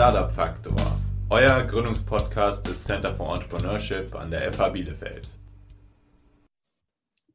Startup 0.00 0.30
Faktor, 0.30 0.98
euer 1.28 1.62
Gründungspodcast 1.62 2.66
des 2.66 2.84
Center 2.84 3.12
for 3.12 3.34
Entrepreneurship 3.34 4.14
an 4.14 4.30
der 4.30 4.50
FH 4.50 4.70
Bielefeld. 4.70 5.28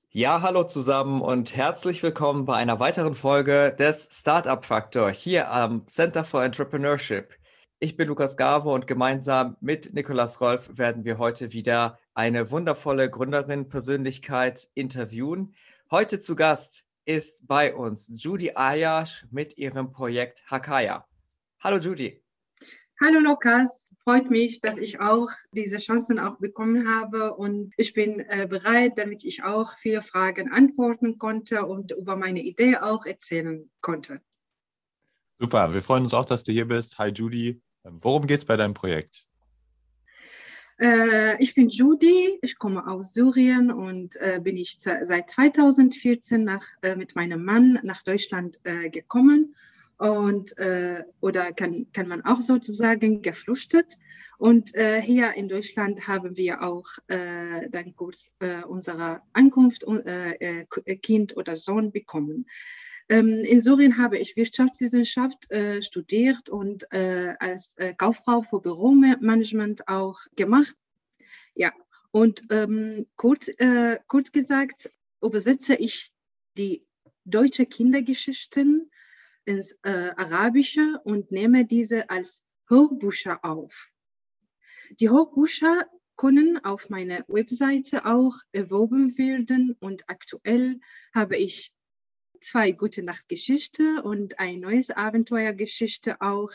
Ja, 0.10 0.42
hallo 0.42 0.64
zusammen 0.64 1.22
und 1.22 1.56
herzlich 1.56 2.02
willkommen 2.02 2.46
bei 2.46 2.56
einer 2.56 2.80
weiteren 2.80 3.14
Folge 3.14 3.76
des 3.78 4.10
Startup 4.12 4.66
Faktor 4.66 5.12
hier 5.12 5.52
am 5.52 5.86
Center 5.86 6.24
for 6.24 6.44
Entrepreneurship. 6.44 7.36
Ich 7.78 7.98
bin 7.98 8.08
Lukas 8.08 8.36
Gave 8.36 8.68
und 8.68 8.88
gemeinsam 8.88 9.58
mit 9.62 9.94
Nikolas 9.94 10.42
Rolf 10.42 10.76
werden 10.76 11.06
wir 11.06 11.20
heute 11.20 11.54
wieder 11.54 12.00
eine 12.16 12.50
wundervolle 12.50 13.12
Gründerin-Persönlichkeit 13.12 14.70
interviewen. 14.74 15.54
Heute 15.92 16.18
zu 16.18 16.36
Gast 16.36 16.88
ist 17.06 17.48
bei 17.48 17.76
uns 17.76 18.12
Judy 18.12 18.54
Ayash 18.56 19.28
mit 19.30 19.56
ihrem 19.60 19.92
Projekt 19.92 20.50
Hakaya. 20.50 21.06
Hallo 21.60 21.78
Judy. 21.78 22.25
Hallo 23.02 23.20
Lukas, 23.20 23.90
freut 24.06 24.30
mich, 24.30 24.62
dass 24.62 24.78
ich 24.78 25.02
auch 25.02 25.28
diese 25.52 25.80
Chancen 25.80 26.18
auch 26.18 26.38
bekommen 26.38 26.88
habe 26.88 27.34
und 27.34 27.74
ich 27.76 27.94
bin 27.94 28.22
äh, 28.22 28.48
bereit, 28.50 28.94
damit 28.96 29.26
ich 29.26 29.44
auch 29.44 29.78
viele 29.78 30.02
Fragen 30.02 30.50
antworten 30.50 31.18
konnte 31.18 31.66
und 31.66 31.92
über 31.92 32.16
meine 32.16 32.42
Idee 32.42 32.78
auch 32.78 33.06
erzählen 33.06 33.70
konnte. 33.82 34.22
Super, 35.38 35.74
wir 35.74 35.82
freuen 35.82 36.04
uns 36.04 36.14
auch, 36.14 36.24
dass 36.24 36.44
du 36.44 36.54
hier 36.54 36.70
bist. 36.70 36.98
Hi 36.98 37.10
Judy, 37.10 37.62
worum 37.84 38.28
geht 38.28 38.38
es 38.38 38.46
bei 38.46 38.56
deinem 38.56 38.74
Projekt? 38.74 39.28
Äh, 40.80 41.36
ich 41.44 41.54
bin 41.54 41.68
Judy, 41.68 42.40
ich 42.42 42.58
komme 42.58 42.88
aus 42.88 43.12
Syrien 43.12 43.74
und 43.74 44.16
äh, 44.22 44.40
bin 44.42 44.56
ich 44.56 44.78
seit 44.80 45.30
2014 45.30 46.46
nach, 46.46 46.66
mit 46.96 47.18
meinem 47.18 47.44
Mann 47.44 47.78
nach 47.84 48.04
Deutschland 48.04 48.58
gekommen 48.64 49.54
und 49.98 50.58
äh, 50.58 51.04
oder 51.22 51.54
kann, 51.54 51.88
kann 51.94 52.08
man 52.08 52.24
auch 52.24 52.42
sozusagen 52.42 53.22
geflüchtet. 53.22 53.96
Und 54.38 54.76
äh, 54.76 55.02
hier 55.02 55.34
in 55.34 55.48
Deutschland 55.48 56.08
haben 56.08 56.36
wir 56.36 56.62
auch 56.62 56.86
äh, 57.08 57.70
dann 57.70 57.96
kurz 57.96 58.34
äh, 58.40 58.64
unsere 58.64 59.22
Ankunft 59.32 59.86
äh, 59.88 60.64
äh, 60.64 60.96
Kind 60.98 61.38
oder 61.38 61.56
Sohn 61.56 61.92
bekommen. 61.92 62.46
Ähm, 63.08 63.44
in 63.46 63.60
Syrien 63.60 63.98
habe 63.98 64.18
ich 64.18 64.36
Wirtschaftswissenschaft 64.36 65.50
äh, 65.52 65.82
studiert 65.82 66.50
und 66.50 66.92
äh, 66.92 67.36
als 67.40 67.76
äh, 67.78 67.94
Kauffrau 67.94 68.42
für 68.42 68.60
Büromanagement 68.60 69.88
auch 69.88 70.20
gemacht. 70.36 70.76
Ja, 71.54 71.72
und 72.12 72.44
ähm, 72.50 73.06
kurz, 73.16 73.48
äh, 73.48 74.00
kurz 74.08 74.32
gesagt 74.32 74.90
übersetze 75.22 75.76
ich 75.76 76.12
die 76.58 76.84
deutsche 77.26 77.66
Kindergeschichten 77.66 78.90
ins 79.46 79.74
äh, 79.84 80.12
Arabische 80.18 81.00
und 81.04 81.32
nehme 81.32 81.66
diese 81.66 82.10
als 82.10 82.44
Hörbücher 82.68 83.44
auf. 83.44 83.92
Die 85.00 85.10
Hörbücher 85.10 85.86
können 86.16 86.64
auf 86.64 86.90
meiner 86.90 87.24
Webseite 87.28 88.06
auch 88.06 88.36
erworben 88.52 89.18
werden 89.18 89.76
und 89.80 90.10
aktuell 90.10 90.80
habe 91.14 91.38
ich 91.38 91.72
zwei 92.40 92.72
gute 92.72 93.04
Nachtgeschichte 93.04 94.04
und 94.04 94.40
ein 94.40 94.60
neues 94.60 94.92
Abenteuergeschichte 94.92 96.22
auch. 96.22 96.52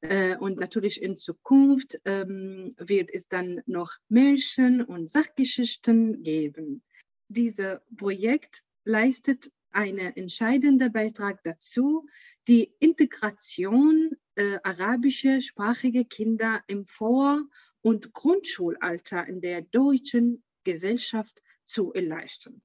Äh, 0.00 0.36
und 0.36 0.58
natürlich 0.58 1.02
in 1.02 1.16
Zukunft 1.16 2.00
ähm, 2.04 2.74
wird 2.78 3.10
es 3.12 3.28
dann 3.28 3.62
noch 3.66 3.92
Märchen 4.08 4.82
und 4.82 5.08
Sachgeschichten 5.08 6.22
geben. 6.22 6.82
Dieses 7.28 7.78
Projekt 7.96 8.62
leistet 8.84 9.50
einen 9.76 10.16
entscheidenden 10.16 10.90
Beitrag 10.90 11.42
dazu, 11.44 12.08
die 12.48 12.72
Integration 12.80 14.16
äh, 14.34 14.58
arabischer 14.62 15.40
sprachige 15.40 16.04
Kinder 16.04 16.62
im 16.66 16.86
Vor- 16.86 17.42
und 17.82 18.12
Grundschulalter 18.12 19.26
in 19.26 19.40
der 19.40 19.62
deutschen 19.62 20.42
Gesellschaft 20.64 21.42
zu 21.64 21.92
erleichtern. 21.92 22.62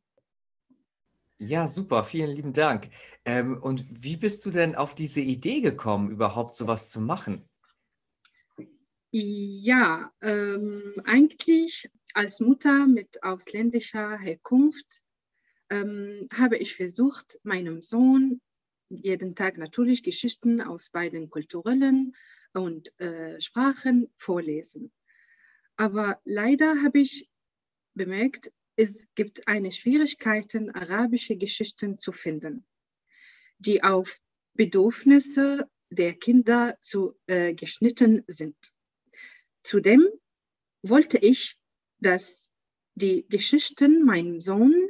Ja, 1.37 1.67
super, 1.67 2.03
vielen 2.03 2.31
lieben 2.31 2.53
Dank. 2.53 2.89
Ähm, 3.25 3.61
und 3.61 3.85
wie 3.89 4.15
bist 4.15 4.45
du 4.45 4.51
denn 4.51 4.75
auf 4.75 4.95
diese 4.95 5.21
Idee 5.21 5.61
gekommen, 5.61 6.11
überhaupt 6.11 6.55
sowas 6.55 6.89
zu 6.89 7.01
machen? 7.01 7.49
Ja, 9.11 10.13
ähm, 10.21 10.93
eigentlich 11.03 11.89
als 12.13 12.39
Mutter 12.39 12.87
mit 12.87 13.23
ausländischer 13.23 14.17
Herkunft 14.17 15.01
ähm, 15.71 16.27
habe 16.33 16.57
ich 16.57 16.75
versucht, 16.75 17.39
meinem 17.43 17.81
Sohn 17.81 18.41
jeden 18.89 19.35
Tag 19.35 19.57
natürlich 19.57 20.03
Geschichten 20.03 20.61
aus 20.61 20.89
beiden 20.89 21.29
kulturellen 21.29 22.13
und 22.53 22.93
äh, 22.99 23.39
Sprachen 23.39 24.11
vorlesen. 24.17 24.91
Aber 25.77 26.19
leider 26.25 26.83
habe 26.83 26.99
ich 26.99 27.29
bemerkt, 27.93 28.51
es 28.75 29.07
gibt 29.15 29.47
eine 29.47 29.71
Schwierigkeiten, 29.71 30.71
arabische 30.71 31.37
Geschichten 31.37 31.97
zu 31.97 32.11
finden, 32.11 32.65
die 33.57 33.81
auf 33.81 34.19
Bedürfnisse 34.53 35.69
der 35.89 36.13
Kinder 36.13 36.77
zu, 36.81 37.15
äh, 37.27 37.53
geschnitten 37.53 38.23
sind. 38.27 38.57
Zudem 39.61 40.05
wollte 40.81 41.17
ich, 41.17 41.57
dass 41.99 42.49
die 42.95 43.25
Geschichten 43.29 44.03
meinem 44.03 44.41
Sohn 44.41 44.89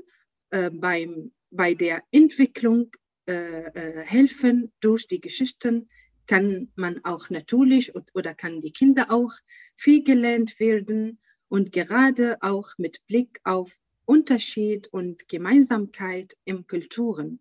äh, 0.51 0.69
beim, 0.69 1.31
bei 1.49 1.73
der 1.73 2.03
Entwicklung 2.11 2.91
äh, 3.27 3.65
äh, 3.65 4.05
helfen. 4.05 4.71
Durch 4.79 5.07
die 5.07 5.21
Geschichten 5.21 5.89
kann 6.27 6.71
man 6.75 7.03
auch 7.03 7.29
natürlich 7.29 7.93
oder 8.13 8.33
kann 8.33 8.61
die 8.61 8.71
Kinder 8.71 9.11
auch 9.11 9.33
viel 9.75 10.03
gelernt 10.03 10.59
werden 10.59 11.19
und 11.49 11.71
gerade 11.71 12.37
auch 12.41 12.77
mit 12.77 13.05
Blick 13.07 13.39
auf 13.43 13.77
Unterschied 14.05 14.87
und 14.93 15.27
Gemeinsamkeit 15.27 16.37
im 16.45 16.67
Kulturen. 16.67 17.39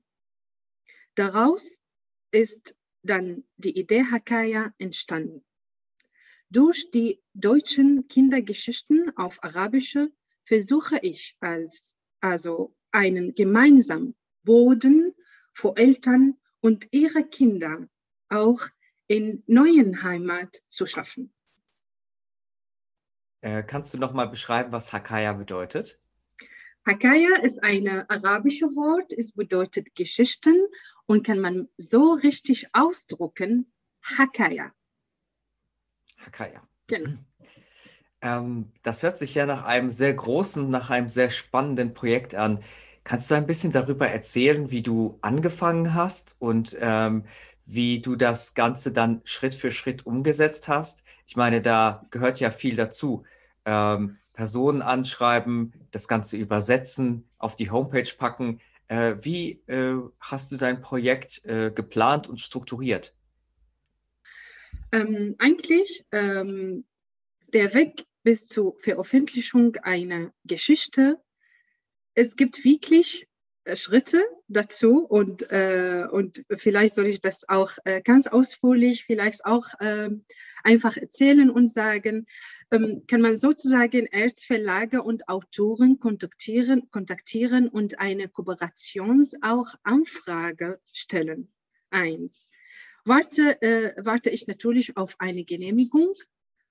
Daraus 1.14 1.78
ist 2.30 2.74
dann 3.02 3.44
die 3.56 3.78
Idee 3.78 4.04
Hakaya 4.04 4.72
entstanden. 4.78 5.44
Durch 6.50 6.90
die 6.90 7.20
deutschen 7.34 8.08
Kindergeschichten 8.08 9.16
auf 9.16 9.42
Arabische 9.42 10.12
versuche 10.44 10.98
ich 11.02 11.36
als 11.40 11.94
also 12.20 12.74
einen 12.92 13.34
gemeinsamen 13.34 14.14
Boden 14.42 15.14
für 15.52 15.76
Eltern 15.76 16.36
und 16.60 16.88
ihre 16.90 17.24
Kinder 17.24 17.88
auch 18.28 18.60
in 19.06 19.42
neuen 19.46 20.02
Heimat 20.02 20.62
zu 20.68 20.86
schaffen. 20.86 21.32
Äh, 23.40 23.62
kannst 23.62 23.94
du 23.94 23.98
noch 23.98 24.12
mal 24.12 24.26
beschreiben, 24.26 24.72
was 24.72 24.92
Hakaya 24.92 25.32
bedeutet? 25.32 25.98
Hakaya 26.86 27.40
ist 27.42 27.62
ein 27.62 27.88
arabisches 27.88 28.74
Wort, 28.76 29.12
es 29.12 29.32
bedeutet 29.32 29.94
Geschichten 29.94 30.66
und 31.06 31.26
kann 31.26 31.40
man 31.40 31.68
so 31.76 32.12
richtig 32.12 32.68
ausdrucken, 32.72 33.72
Hakaya. 34.02 34.72
Hakaya. 36.18 36.66
Genau. 36.86 37.18
Ähm, 38.22 38.70
das 38.82 39.02
hört 39.02 39.16
sich 39.16 39.34
ja 39.34 39.46
nach 39.46 39.64
einem 39.64 39.90
sehr 39.90 40.12
großen, 40.14 40.68
nach 40.68 40.90
einem 40.90 41.08
sehr 41.08 41.30
spannenden 41.30 41.94
Projekt 41.94 42.34
an. 42.34 42.60
Kannst 43.04 43.30
du 43.30 43.34
ein 43.34 43.46
bisschen 43.46 43.72
darüber 43.72 44.08
erzählen, 44.08 44.70
wie 44.70 44.82
du 44.82 45.18
angefangen 45.22 45.94
hast 45.94 46.36
und 46.38 46.76
ähm, 46.80 47.24
wie 47.64 48.00
du 48.00 48.16
das 48.16 48.54
Ganze 48.54 48.92
dann 48.92 49.22
Schritt 49.24 49.54
für 49.54 49.70
Schritt 49.70 50.04
umgesetzt 50.06 50.68
hast? 50.68 51.02
Ich 51.26 51.36
meine, 51.36 51.62
da 51.62 52.06
gehört 52.10 52.40
ja 52.40 52.50
viel 52.50 52.76
dazu. 52.76 53.24
Ähm, 53.64 54.18
Personen 54.32 54.82
anschreiben, 54.82 55.72
das 55.90 56.08
Ganze 56.08 56.36
übersetzen, 56.36 57.28
auf 57.38 57.56
die 57.56 57.70
Homepage 57.70 58.10
packen. 58.18 58.60
Äh, 58.88 59.14
wie 59.20 59.62
äh, 59.66 59.96
hast 60.18 60.50
du 60.50 60.56
dein 60.56 60.80
Projekt 60.80 61.44
äh, 61.44 61.70
geplant 61.70 62.26
und 62.26 62.40
strukturiert? 62.40 63.14
Ähm, 64.92 65.36
eigentlich 65.38 66.04
ähm, 66.10 66.84
der 67.52 67.74
Weg 67.74 68.04
bis 68.22 68.48
zur 68.48 68.78
Veröffentlichung 68.78 69.76
einer 69.76 70.32
Geschichte. 70.44 71.20
Es 72.14 72.36
gibt 72.36 72.64
wirklich 72.64 73.28
äh, 73.64 73.76
Schritte 73.76 74.24
dazu 74.48 75.04
und, 75.04 75.50
äh, 75.50 76.06
und 76.10 76.44
vielleicht 76.56 76.94
soll 76.94 77.06
ich 77.06 77.20
das 77.20 77.48
auch 77.48 77.72
äh, 77.84 78.02
ganz 78.02 78.26
ausführlich 78.26 79.04
vielleicht 79.04 79.44
auch 79.44 79.68
äh, 79.80 80.10
einfach 80.64 80.96
erzählen 80.96 81.50
und 81.50 81.68
sagen, 81.68 82.26
ähm, 82.70 83.04
kann 83.06 83.20
man 83.20 83.36
sozusagen 83.36 84.06
erst 84.06 84.46
Verlage 84.46 85.02
und 85.02 85.28
Autoren 85.28 85.98
kontaktieren, 86.00 86.90
kontaktieren 86.90 87.68
und 87.68 87.98
eine 87.98 88.28
Kooperations 88.28 89.36
auch 89.42 89.74
Anfrage 89.82 90.80
stellen. 90.92 91.52
Eins. 91.90 92.48
Warte, 93.04 93.60
äh, 93.62 93.94
warte 94.04 94.30
ich 94.30 94.46
natürlich 94.46 94.96
auf 94.96 95.16
eine 95.18 95.44
Genehmigung 95.44 96.12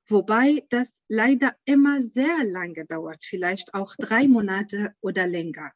wobei 0.09 0.65
das 0.69 1.01
leider 1.07 1.55
immer 1.65 2.01
sehr 2.01 2.43
lange 2.43 2.85
dauert, 2.85 3.23
vielleicht 3.23 3.73
auch 3.73 3.95
drei 3.95 4.27
Monate 4.27 4.93
oder 5.01 5.27
länger. 5.27 5.71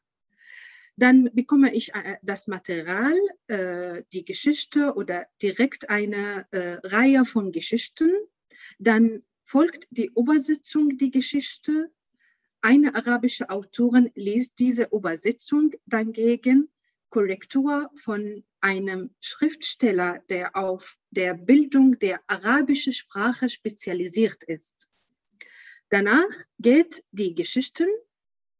Dann 0.96 1.30
bekomme 1.32 1.74
ich 1.74 1.94
äh, 1.94 2.18
das 2.22 2.46
Material, 2.46 3.14
äh, 3.48 4.02
die 4.12 4.24
Geschichte 4.24 4.94
oder 4.94 5.26
direkt 5.42 5.90
eine 5.90 6.46
äh, 6.52 6.78
Reihe 6.84 7.24
von 7.24 7.50
Geschichten. 7.50 8.12
Dann 8.78 9.22
folgt 9.44 9.88
die 9.90 10.10
Übersetzung 10.16 10.96
die 10.96 11.10
Geschichte. 11.10 11.90
Eine 12.60 12.94
arabische 12.94 13.50
Autorin 13.50 14.10
liest 14.14 14.58
diese 14.58 14.84
Übersetzung 14.84 15.72
dann 15.86 16.12
gegen 16.12 16.68
Korrektur 17.10 17.90
von 17.96 18.44
einem 18.64 19.14
Schriftsteller, 19.20 20.20
der 20.30 20.56
auf 20.56 20.96
der 21.10 21.34
Bildung 21.34 21.98
der 21.98 22.20
arabischen 22.26 22.94
Sprache 22.94 23.50
spezialisiert 23.50 24.42
ist. 24.44 24.88
Danach 25.90 26.30
geht 26.58 27.04
die 27.10 27.34
Geschichten 27.34 27.88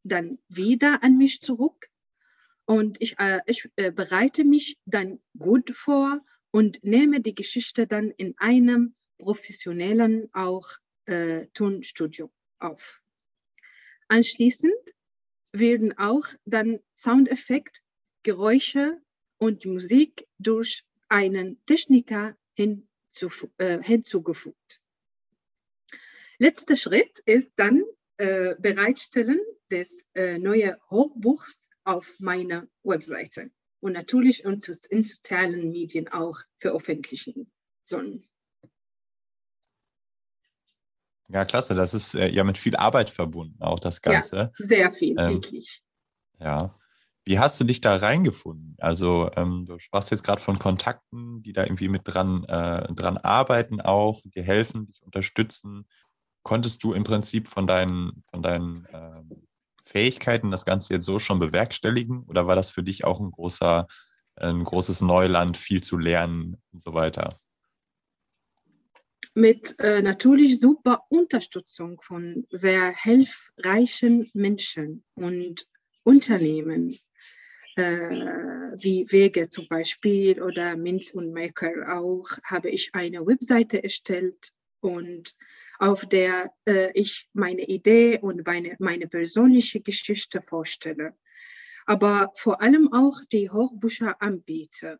dann 0.03 0.37
wieder 0.47 1.01
an 1.01 1.17
mich 1.17 1.41
zurück 1.41 1.89
und 2.65 3.01
ich, 3.01 3.17
äh, 3.17 3.41
ich 3.47 3.67
äh, 3.77 3.91
bereite 3.91 4.43
mich 4.43 4.77
dann 4.85 5.19
gut 5.39 5.71
vor 5.75 6.23
und 6.51 6.83
nehme 6.83 7.19
die 7.19 7.33
Geschichte 7.33 7.87
dann 7.87 8.11
in 8.11 8.37
einem 8.37 8.93
professionellen 9.17 10.29
auch 10.33 10.69
äh, 11.05 11.47
Tonstudio 11.55 12.31
auf. 12.59 13.01
Anschließend 14.07 14.75
werden 15.51 15.97
auch 15.97 16.27
dann 16.45 16.79
Soundeffekt, 16.93 17.81
Geräusche 18.21 19.01
und 19.45 19.63
Musik 19.65 20.27
durch 20.39 20.83
einen 21.07 21.63
Techniker 21.67 22.35
hinzuf 22.55 23.47
äh, 23.59 23.79
hinzugefügt. 23.81 24.81
Letzter 26.39 26.75
Schritt 26.75 27.19
ist 27.25 27.51
dann 27.55 27.83
äh, 28.17 28.55
Bereitstellen 28.57 29.39
des 29.69 30.03
äh, 30.15 30.39
neuen 30.39 30.75
Hochbuchs 30.89 31.69
auf 31.83 32.15
meiner 32.19 32.67
Webseite 32.83 33.51
und 33.81 33.93
natürlich 33.93 34.43
in, 34.43 34.59
in 34.89 35.03
sozialen 35.03 35.69
Medien 35.71 36.07
auch 36.07 36.39
veröffentlichen 36.57 37.51
sollen. 37.83 38.27
Ja, 41.27 41.45
klasse. 41.45 41.75
Das 41.75 41.93
ist 41.93 42.15
äh, 42.15 42.29
ja 42.29 42.43
mit 42.43 42.57
viel 42.57 42.75
Arbeit 42.75 43.11
verbunden, 43.11 43.61
auch 43.61 43.79
das 43.79 44.01
Ganze. 44.01 44.35
Ja, 44.35 44.51
sehr 44.57 44.91
viel, 44.91 45.15
ähm, 45.19 45.35
wirklich. 45.35 45.83
Ja. 46.39 46.75
Wie 47.25 47.39
hast 47.39 47.59
du 47.59 47.63
dich 47.63 47.81
da 47.81 47.95
reingefunden? 47.95 48.75
Also, 48.77 49.31
ähm, 49.35 49.65
du 49.65 49.79
sprachst 49.79 50.11
jetzt 50.11 50.23
gerade 50.23 50.41
von 50.41 50.59
Kontakten, 50.59 51.41
die 51.41 51.53
da 51.53 51.63
irgendwie 51.63 51.89
mit 51.89 52.03
dran, 52.05 52.43
äh, 52.43 52.93
dran 52.93 53.17
arbeiten, 53.17 53.81
auch, 53.81 54.21
dir 54.23 54.43
helfen, 54.43 54.85
dich 54.85 55.01
unterstützen. 55.01 55.87
Konntest 56.43 56.83
du 56.83 56.93
im 56.93 57.03
Prinzip 57.03 57.47
von 57.47 57.65
deinen, 57.65 58.21
von 58.29 58.43
deinen 58.43 58.87
ähm, 58.93 59.47
Fähigkeiten 59.85 60.51
das 60.51 60.65
Ganze 60.65 60.93
jetzt 60.93 61.05
so 61.05 61.17
schon 61.17 61.39
bewerkstelligen? 61.39 62.23
Oder 62.25 62.45
war 62.45 62.55
das 62.55 62.69
für 62.69 62.83
dich 62.83 63.05
auch 63.05 63.19
ein 63.19 63.31
großer, 63.31 63.87
ein 64.35 64.63
großes 64.63 65.01
Neuland, 65.01 65.57
viel 65.57 65.81
zu 65.81 65.97
lernen 65.97 66.61
und 66.71 66.83
so 66.83 66.93
weiter? 66.93 67.29
Mit 69.33 69.79
äh, 69.79 70.03
natürlich 70.03 70.59
super 70.59 71.01
Unterstützung 71.09 71.99
von 72.01 72.45
sehr 72.51 72.95
hilfreichen 72.95 74.29
Menschen 74.33 75.03
und 75.15 75.67
Unternehmen, 76.05 76.95
äh, 77.75 77.81
wie 78.77 79.11
Wege 79.11 79.49
zum 79.49 79.67
Beispiel 79.67 80.41
oder 80.41 80.77
Minz 80.77 81.11
und 81.11 81.33
Maker 81.33 81.97
auch, 81.97 82.25
habe 82.43 82.69
ich 82.69 82.93
eine 82.93 83.25
Webseite 83.25 83.83
erstellt 83.83 84.51
und 84.81 85.35
auf 85.79 86.05
der 86.05 86.53
äh, 86.65 86.91
ich 86.93 87.27
meine 87.33 87.63
Idee 87.63 88.19
und 88.19 88.45
meine, 88.45 88.75
meine 88.79 89.07
persönliche 89.07 89.81
Geschichte 89.81 90.41
vorstelle, 90.41 91.15
aber 91.85 92.31
vor 92.35 92.61
allem 92.61 92.93
auch 92.93 93.19
die 93.31 93.49
Hochbücher 93.49 94.21
anbiete. 94.21 94.99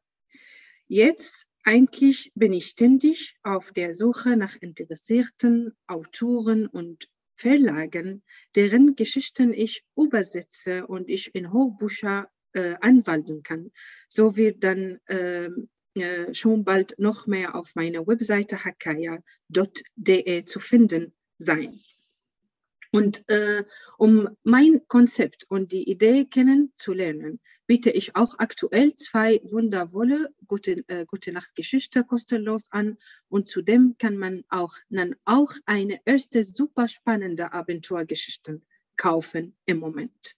Jetzt 0.88 1.48
eigentlich 1.64 2.32
bin 2.36 2.52
ich 2.52 2.66
ständig 2.66 3.36
auf 3.44 3.72
der 3.72 3.94
Suche 3.94 4.38
nach 4.38 4.56
interessierten 4.56 5.74
Autoren 5.88 6.68
und 6.68 7.10
Verlagen, 7.36 8.24
deren 8.56 8.96
Geschichten 8.96 9.54
ich 9.54 9.84
übersetze 9.96 10.88
und 10.88 11.10
ich 11.10 11.34
in 11.36 11.52
Hochbücher 11.52 12.30
äh, 12.54 12.76
anwenden 12.80 13.44
kann. 13.44 13.72
So 14.08 14.38
wird 14.38 14.64
dann 14.64 15.00
ähm, 15.08 15.70
äh, 15.96 16.34
schon 16.34 16.64
bald 16.64 16.98
noch 16.98 17.28
mehr 17.28 17.56
auf 17.56 17.76
meiner 17.76 18.06
Webseite 18.08 18.64
hakaya.de 18.64 20.46
zu 20.46 20.60
finden 20.60 21.14
sein. 21.38 21.80
Und 22.96 23.28
äh, 23.28 23.66
um 23.98 24.30
mein 24.44 24.88
Konzept 24.88 25.46
und 25.50 25.74
die 25.74 25.90
Idee 25.90 26.24
kennenzulernen, 26.24 27.42
biete 27.68 27.90
ich 27.90 28.16
auch 28.16 28.40
aktuell 28.40 28.96
zwei 28.96 29.42
wundervolle 29.44 30.34
Gute, 30.48 30.88
äh, 30.88 31.06
Gute 31.06 31.34
Nacht 31.34 31.56
Geschichte 31.56 32.06
kostenlos 32.06 32.72
an. 32.72 32.98
Und 33.28 33.50
zudem 33.50 33.96
kann 33.98 34.16
man 34.16 34.46
auch 34.48 34.74
dann 34.90 35.14
auch 35.26 35.52
eine 35.66 36.00
erste 36.06 36.46
super 36.46 36.88
spannende 36.88 37.52
Abenteuergeschichte 37.52 38.62
kaufen 38.96 39.58
im 39.66 39.80
Moment. 39.80 40.38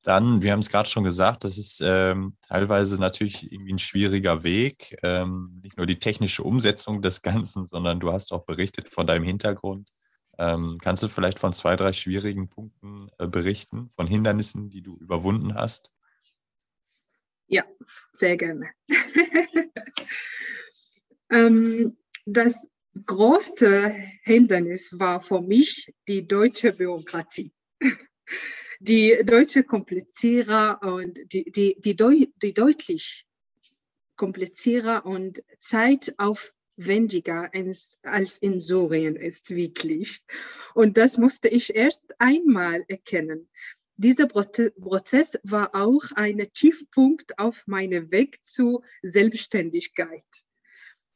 Dann, 0.00 0.40
wir 0.40 0.52
haben 0.52 0.60
es 0.60 0.70
gerade 0.70 0.88
schon 0.88 1.04
gesagt, 1.04 1.44
das 1.44 1.58
ist 1.58 1.82
ähm, 1.84 2.38
teilweise 2.48 2.96
natürlich 2.96 3.52
irgendwie 3.52 3.74
ein 3.74 3.78
schwieriger 3.78 4.42
Weg. 4.42 4.96
Ähm, 5.02 5.60
nicht 5.62 5.76
nur 5.76 5.86
die 5.86 5.98
technische 5.98 6.42
Umsetzung 6.42 7.02
des 7.02 7.20
Ganzen, 7.20 7.66
sondern 7.66 8.00
du 8.00 8.10
hast 8.10 8.32
auch 8.32 8.46
berichtet 8.46 8.88
von 8.88 9.06
deinem 9.06 9.24
Hintergrund. 9.24 9.90
Ähm, 10.42 10.78
kannst 10.82 11.04
du 11.04 11.08
vielleicht 11.08 11.38
von 11.38 11.52
zwei, 11.52 11.76
drei 11.76 11.92
schwierigen 11.92 12.48
Punkten 12.48 13.08
äh, 13.18 13.28
berichten, 13.28 13.88
von 13.90 14.08
Hindernissen, 14.08 14.70
die 14.70 14.82
du 14.82 14.96
überwunden 14.96 15.54
hast? 15.54 15.92
Ja, 17.46 17.64
sehr 18.12 18.36
gerne. 18.36 18.70
Ähm, 21.34 21.96
das 22.26 22.68
größte 23.06 23.94
Hindernis 24.22 24.98
war 24.98 25.22
für 25.22 25.40
mich 25.40 25.90
die 26.06 26.28
deutsche 26.28 26.74
Bürokratie 26.74 27.54
die 28.80 29.18
deutsche 29.24 29.64
Komplizierer 29.64 30.80
und 30.82 31.18
die, 31.32 31.50
die, 31.50 31.80
die, 31.80 32.32
die 32.42 32.52
deutlich 32.52 33.24
komplizierter 34.16 35.06
und 35.06 35.42
zeitaufwendiger 36.78 37.50
als 38.02 38.38
in 38.38 38.60
Syrien 38.60 39.16
ist, 39.16 39.50
wirklich. 39.50 40.22
Und 40.74 40.96
das 40.96 41.18
musste 41.18 41.48
ich 41.48 41.74
erst 41.74 42.14
einmal 42.20 42.84
erkennen. 42.88 43.48
Dieser 43.96 44.26
Prozess 44.26 45.38
war 45.42 45.74
auch 45.74 46.02
ein 46.14 46.48
Tiefpunkt 46.52 47.38
auf 47.38 47.66
meinem 47.66 48.10
Weg 48.10 48.42
zur 48.42 48.82
Selbstständigkeit. 49.02 50.24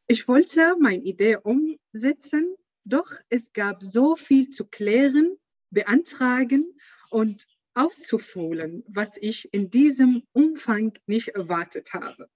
Ich 0.08 0.28
wollte 0.28 0.76
meine 0.78 1.02
Idee 1.02 1.38
umsetzen, 1.42 2.54
doch 2.84 3.10
es 3.28 3.52
gab 3.52 3.82
so 3.82 4.14
viel 4.14 4.50
zu 4.50 4.66
klären, 4.66 5.36
beantragen 5.70 6.78
und 7.10 7.46
auszufohlen, 7.75 8.84
was 8.86 9.16
ich 9.16 9.52
in 9.52 9.70
diesem 9.70 10.22
Umfang 10.32 10.96
nicht 11.06 11.28
erwartet 11.28 11.92
habe. 11.92 12.30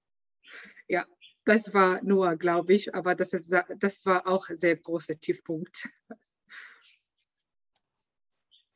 Ja, 0.89 1.07
das 1.45 1.73
war 1.75 2.03
nur, 2.03 2.37
glaube 2.37 2.75
ich, 2.75 2.95
aber 2.95 3.15
das, 3.15 3.33
ist, 3.33 3.55
das 3.79 4.07
war 4.07 4.27
auch 4.27 4.49
ein 4.49 4.57
sehr 4.57 4.77
großer 4.77 5.19
Tiefpunkt. 5.19 5.89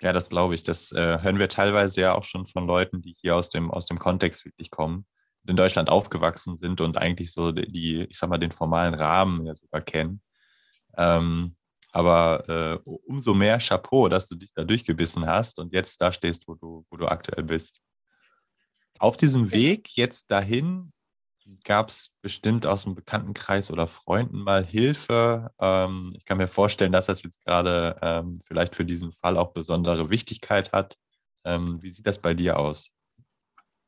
Ja, 0.00 0.12
das 0.12 0.28
glaube 0.28 0.54
ich. 0.54 0.62
Das 0.62 0.92
äh, 0.92 1.18
hören 1.22 1.38
wir 1.38 1.48
teilweise 1.48 2.00
ja 2.00 2.14
auch 2.14 2.24
schon 2.24 2.46
von 2.46 2.66
Leuten, 2.66 3.00
die 3.00 3.16
hier 3.20 3.36
aus 3.36 3.48
dem, 3.48 3.70
aus 3.70 3.86
dem 3.86 3.98
Kontext 3.98 4.44
wirklich 4.44 4.70
kommen, 4.70 5.06
in 5.46 5.56
Deutschland 5.56 5.88
aufgewachsen 5.88 6.56
sind 6.56 6.80
und 6.80 6.98
eigentlich 6.98 7.32
so 7.32 7.52
die, 7.52 8.02
ich 8.02 8.18
sag 8.18 8.28
mal, 8.28 8.38
den 8.38 8.52
formalen 8.52 8.94
Rahmen 8.94 9.46
ja 9.46 9.54
sogar 9.54 9.80
kennen. 9.82 10.20
Ähm, 10.96 11.56
aber 11.92 12.82
äh, 12.84 12.90
umso 13.06 13.34
mehr 13.34 13.58
Chapeau, 13.58 14.08
dass 14.08 14.26
du 14.26 14.34
dich 14.34 14.52
da 14.52 14.64
durchgebissen 14.64 15.26
hast 15.26 15.58
und 15.60 15.72
jetzt 15.72 16.00
da 16.00 16.12
stehst, 16.12 16.48
wo 16.48 16.54
du, 16.54 16.84
wo 16.90 16.96
du 16.96 17.06
aktuell 17.06 17.44
bist. 17.44 17.80
Auf 18.98 19.16
diesem 19.16 19.52
Weg 19.52 19.96
jetzt 19.96 20.30
dahin 20.30 20.92
gab 21.64 21.90
es 21.90 22.10
bestimmt 22.22 22.66
aus 22.66 22.84
dem 22.84 22.94
Bekanntenkreis 22.94 23.70
oder 23.70 23.86
Freunden 23.86 24.38
mal 24.42 24.64
Hilfe. 24.64 25.50
Ähm, 25.60 26.12
ich 26.16 26.24
kann 26.24 26.38
mir 26.38 26.48
vorstellen, 26.48 26.92
dass 26.92 27.06
das 27.06 27.22
jetzt 27.22 27.44
gerade 27.44 27.96
ähm, 28.02 28.40
vielleicht 28.44 28.74
für 28.74 28.84
diesen 28.84 29.12
Fall 29.12 29.36
auch 29.36 29.52
besondere 29.52 30.10
Wichtigkeit 30.10 30.72
hat. 30.72 30.96
Ähm, 31.44 31.82
wie 31.82 31.90
sieht 31.90 32.06
das 32.06 32.20
bei 32.20 32.34
dir 32.34 32.58
aus? 32.58 32.90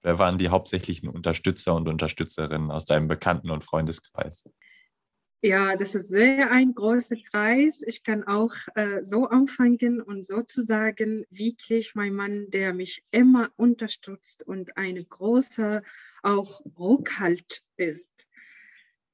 Wer 0.02 0.18
waren 0.18 0.38
die 0.38 0.50
hauptsächlichen 0.50 1.08
Unterstützer 1.08 1.75
und 1.75 1.88
Unterstützerinnen 1.88 2.70
aus 2.70 2.84
deinem 2.84 3.08
Bekannten- 3.08 3.50
und 3.50 3.64
Freundeskreis? 3.64 4.44
Ja, 5.43 5.76
das 5.76 5.95
ist 5.95 6.09
sehr 6.09 6.50
ein 6.50 6.75
großer 6.75 7.16
Kreis. 7.31 7.83
Ich 7.87 8.02
kann 8.02 8.25
auch 8.25 8.55
äh, 8.75 9.02
so 9.02 9.26
anfangen 9.26 10.00
und 10.00 10.25
sozusagen 10.25 11.25
wirklich 11.31 11.95
mein 11.95 12.14
Mann, 12.14 12.50
der 12.50 12.73
mich 12.73 13.05
immer 13.11 13.52
unterstützt 13.57 14.43
und 14.47 14.76
eine 14.76 15.05
große 15.05 15.83
auch 16.23 16.62
Rückhalt 16.78 17.62
ist. 17.76 18.26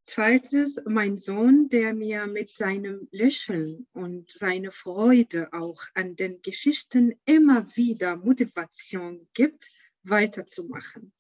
Zweitens, 0.05 0.81
mein 0.87 1.19
Sohn, 1.19 1.69
der 1.69 1.93
mir 1.93 2.27
mit 2.27 2.53
seinem 2.53 3.09
Lächeln 3.11 3.87
und 3.93 4.31
seiner 4.31 4.73
Freude 4.73 5.53
auch 5.53 5.83
an 5.95 6.17
den 6.17 6.41
Geschichten 6.41 7.15
immer 7.25 7.67
wieder 7.77 8.17
Motivation 8.17 9.29
gibt, 9.35 9.71
weiterzumachen. 10.03 11.13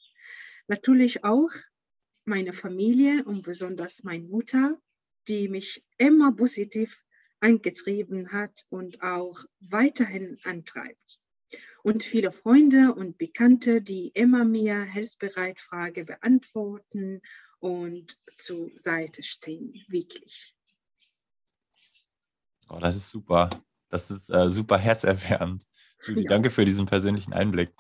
Natürlich 0.68 1.22
auch 1.22 1.50
meine 2.24 2.52
Familie 2.52 3.24
und 3.24 3.42
besonders 3.42 4.04
meine 4.04 4.24
Mutter, 4.24 4.80
die 5.28 5.48
mich 5.48 5.84
immer 5.98 6.32
positiv 6.32 7.02
angetrieben 7.40 8.32
hat 8.32 8.66
und 8.70 9.02
auch 9.02 9.44
weiterhin 9.60 10.38
antreibt. 10.44 11.18
Und 11.82 12.02
viele 12.04 12.32
Freunde 12.32 12.94
und 12.94 13.18
Bekannte, 13.18 13.82
die 13.82 14.08
immer 14.08 14.44
mir 14.44 14.82
hilfsbereit 14.82 15.60
Fragen 15.60 16.06
beantworten 16.06 17.20
und 17.58 18.16
zur 18.36 18.70
Seite 18.74 19.22
stehen, 19.22 19.84
wirklich. 19.88 20.54
Oh, 22.68 22.78
das 22.78 22.96
ist 22.96 23.10
super. 23.10 23.50
Das 23.88 24.10
ist 24.10 24.30
äh, 24.30 24.50
super 24.50 24.78
herzerwärmend. 24.78 25.64
Julie, 26.02 26.24
ja. 26.24 26.30
danke 26.30 26.50
für 26.50 26.64
diesen 26.64 26.86
persönlichen 26.86 27.34
Einblick. 27.34 27.72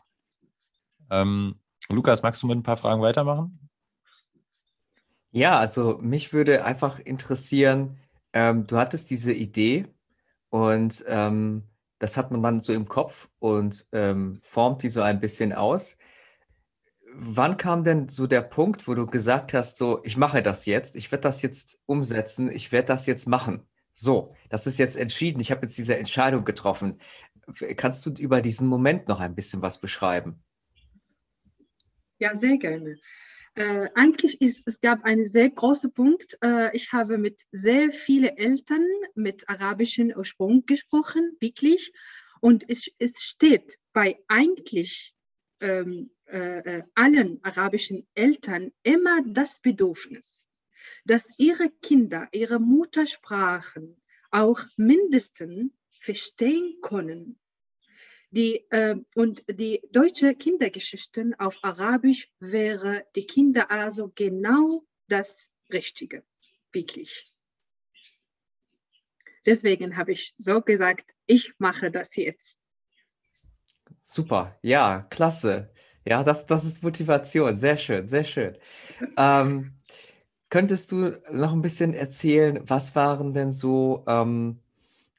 Ähm, 1.10 1.58
Lukas, 1.88 2.22
magst 2.22 2.42
du 2.42 2.46
mit 2.46 2.58
ein 2.58 2.62
paar 2.62 2.76
Fragen 2.76 3.00
weitermachen? 3.00 3.70
Ja, 5.32 5.58
also 5.58 5.98
mich 5.98 6.34
würde 6.34 6.64
einfach 6.64 6.98
interessieren, 6.98 7.98
ähm, 8.34 8.66
du 8.66 8.76
hattest 8.76 9.10
diese 9.10 9.32
Idee 9.32 9.86
und 10.50 11.02
ähm, 11.08 11.64
das 11.98 12.18
hat 12.18 12.30
man 12.30 12.42
dann 12.42 12.60
so 12.60 12.74
im 12.74 12.86
Kopf 12.86 13.30
und 13.38 13.86
ähm, 13.92 14.38
formt 14.42 14.82
die 14.82 14.90
so 14.90 15.00
ein 15.00 15.20
bisschen 15.20 15.54
aus. 15.54 15.96
Wann 17.14 17.56
kam 17.56 17.82
denn 17.82 18.08
so 18.10 18.26
der 18.26 18.42
Punkt, 18.42 18.86
wo 18.86 18.94
du 18.94 19.06
gesagt 19.06 19.54
hast, 19.54 19.78
so, 19.78 20.02
ich 20.04 20.18
mache 20.18 20.42
das 20.42 20.66
jetzt, 20.66 20.96
ich 20.96 21.10
werde 21.10 21.22
das 21.22 21.40
jetzt 21.40 21.78
umsetzen, 21.86 22.50
ich 22.50 22.70
werde 22.70 22.88
das 22.88 23.06
jetzt 23.06 23.26
machen? 23.26 23.66
So, 23.94 24.34
das 24.50 24.66
ist 24.66 24.78
jetzt 24.78 24.96
entschieden, 24.96 25.40
ich 25.40 25.50
habe 25.50 25.62
jetzt 25.62 25.78
diese 25.78 25.96
Entscheidung 25.96 26.44
getroffen. 26.44 27.00
Kannst 27.76 28.04
du 28.04 28.10
über 28.10 28.42
diesen 28.42 28.66
Moment 28.66 29.08
noch 29.08 29.20
ein 29.20 29.34
bisschen 29.34 29.62
was 29.62 29.80
beschreiben? 29.80 30.42
Ja, 32.18 32.36
sehr 32.36 32.56
gerne. 32.58 32.96
Äh, 33.54 33.90
eigentlich 33.94 34.40
ist 34.40 34.62
es 34.66 34.80
gab 34.80 35.04
einen 35.04 35.26
sehr 35.26 35.50
großen 35.50 35.92
Punkt. 35.92 36.38
Äh, 36.42 36.74
ich 36.74 36.92
habe 36.92 37.18
mit 37.18 37.42
sehr 37.52 37.90
vielen 37.90 38.36
Eltern 38.36 38.86
mit 39.14 39.48
arabischem 39.48 40.12
Ursprung 40.16 40.64
gesprochen, 40.64 41.36
wirklich. 41.40 41.92
Und 42.40 42.64
es, 42.68 42.90
es 42.98 43.20
steht 43.20 43.78
bei 43.92 44.18
eigentlich 44.26 45.14
ähm, 45.60 46.10
äh, 46.26 46.78
äh, 46.78 46.82
allen 46.94 47.44
arabischen 47.44 48.08
Eltern 48.14 48.72
immer 48.82 49.20
das 49.26 49.60
Bedürfnis, 49.60 50.48
dass 51.04 51.28
ihre 51.36 51.70
Kinder 51.82 52.28
ihre 52.32 52.58
Muttersprachen 52.58 54.00
auch 54.30 54.60
mindestens 54.78 55.72
verstehen 55.90 56.78
können 56.80 57.38
die, 58.32 58.64
äh, 58.70 58.96
und 59.14 59.44
die 59.48 59.82
deutsche 59.92 60.34
Kindergeschichten 60.34 61.38
auf 61.38 61.58
Arabisch 61.62 62.30
wäre 62.40 63.06
die 63.14 63.26
Kinder 63.26 63.70
also 63.70 64.10
genau 64.14 64.82
das 65.08 65.50
Richtige, 65.72 66.24
wirklich. 66.72 67.32
Deswegen 69.44 69.96
habe 69.96 70.12
ich 70.12 70.34
so 70.38 70.62
gesagt, 70.62 71.14
ich 71.26 71.52
mache 71.58 71.90
das 71.90 72.16
jetzt. 72.16 72.58
Super, 74.00 74.58
ja, 74.62 75.02
klasse. 75.10 75.70
Ja, 76.04 76.24
das, 76.24 76.46
das 76.46 76.64
ist 76.64 76.82
Motivation. 76.82 77.56
Sehr 77.56 77.76
schön, 77.76 78.08
sehr 78.08 78.24
schön. 78.24 78.56
ähm, 79.16 79.78
könntest 80.48 80.90
du 80.90 81.20
noch 81.30 81.52
ein 81.52 81.62
bisschen 81.62 81.92
erzählen, 81.92 82.60
was 82.64 82.94
waren 82.96 83.34
denn 83.34 83.52
so 83.52 84.04
ähm, 84.06 84.61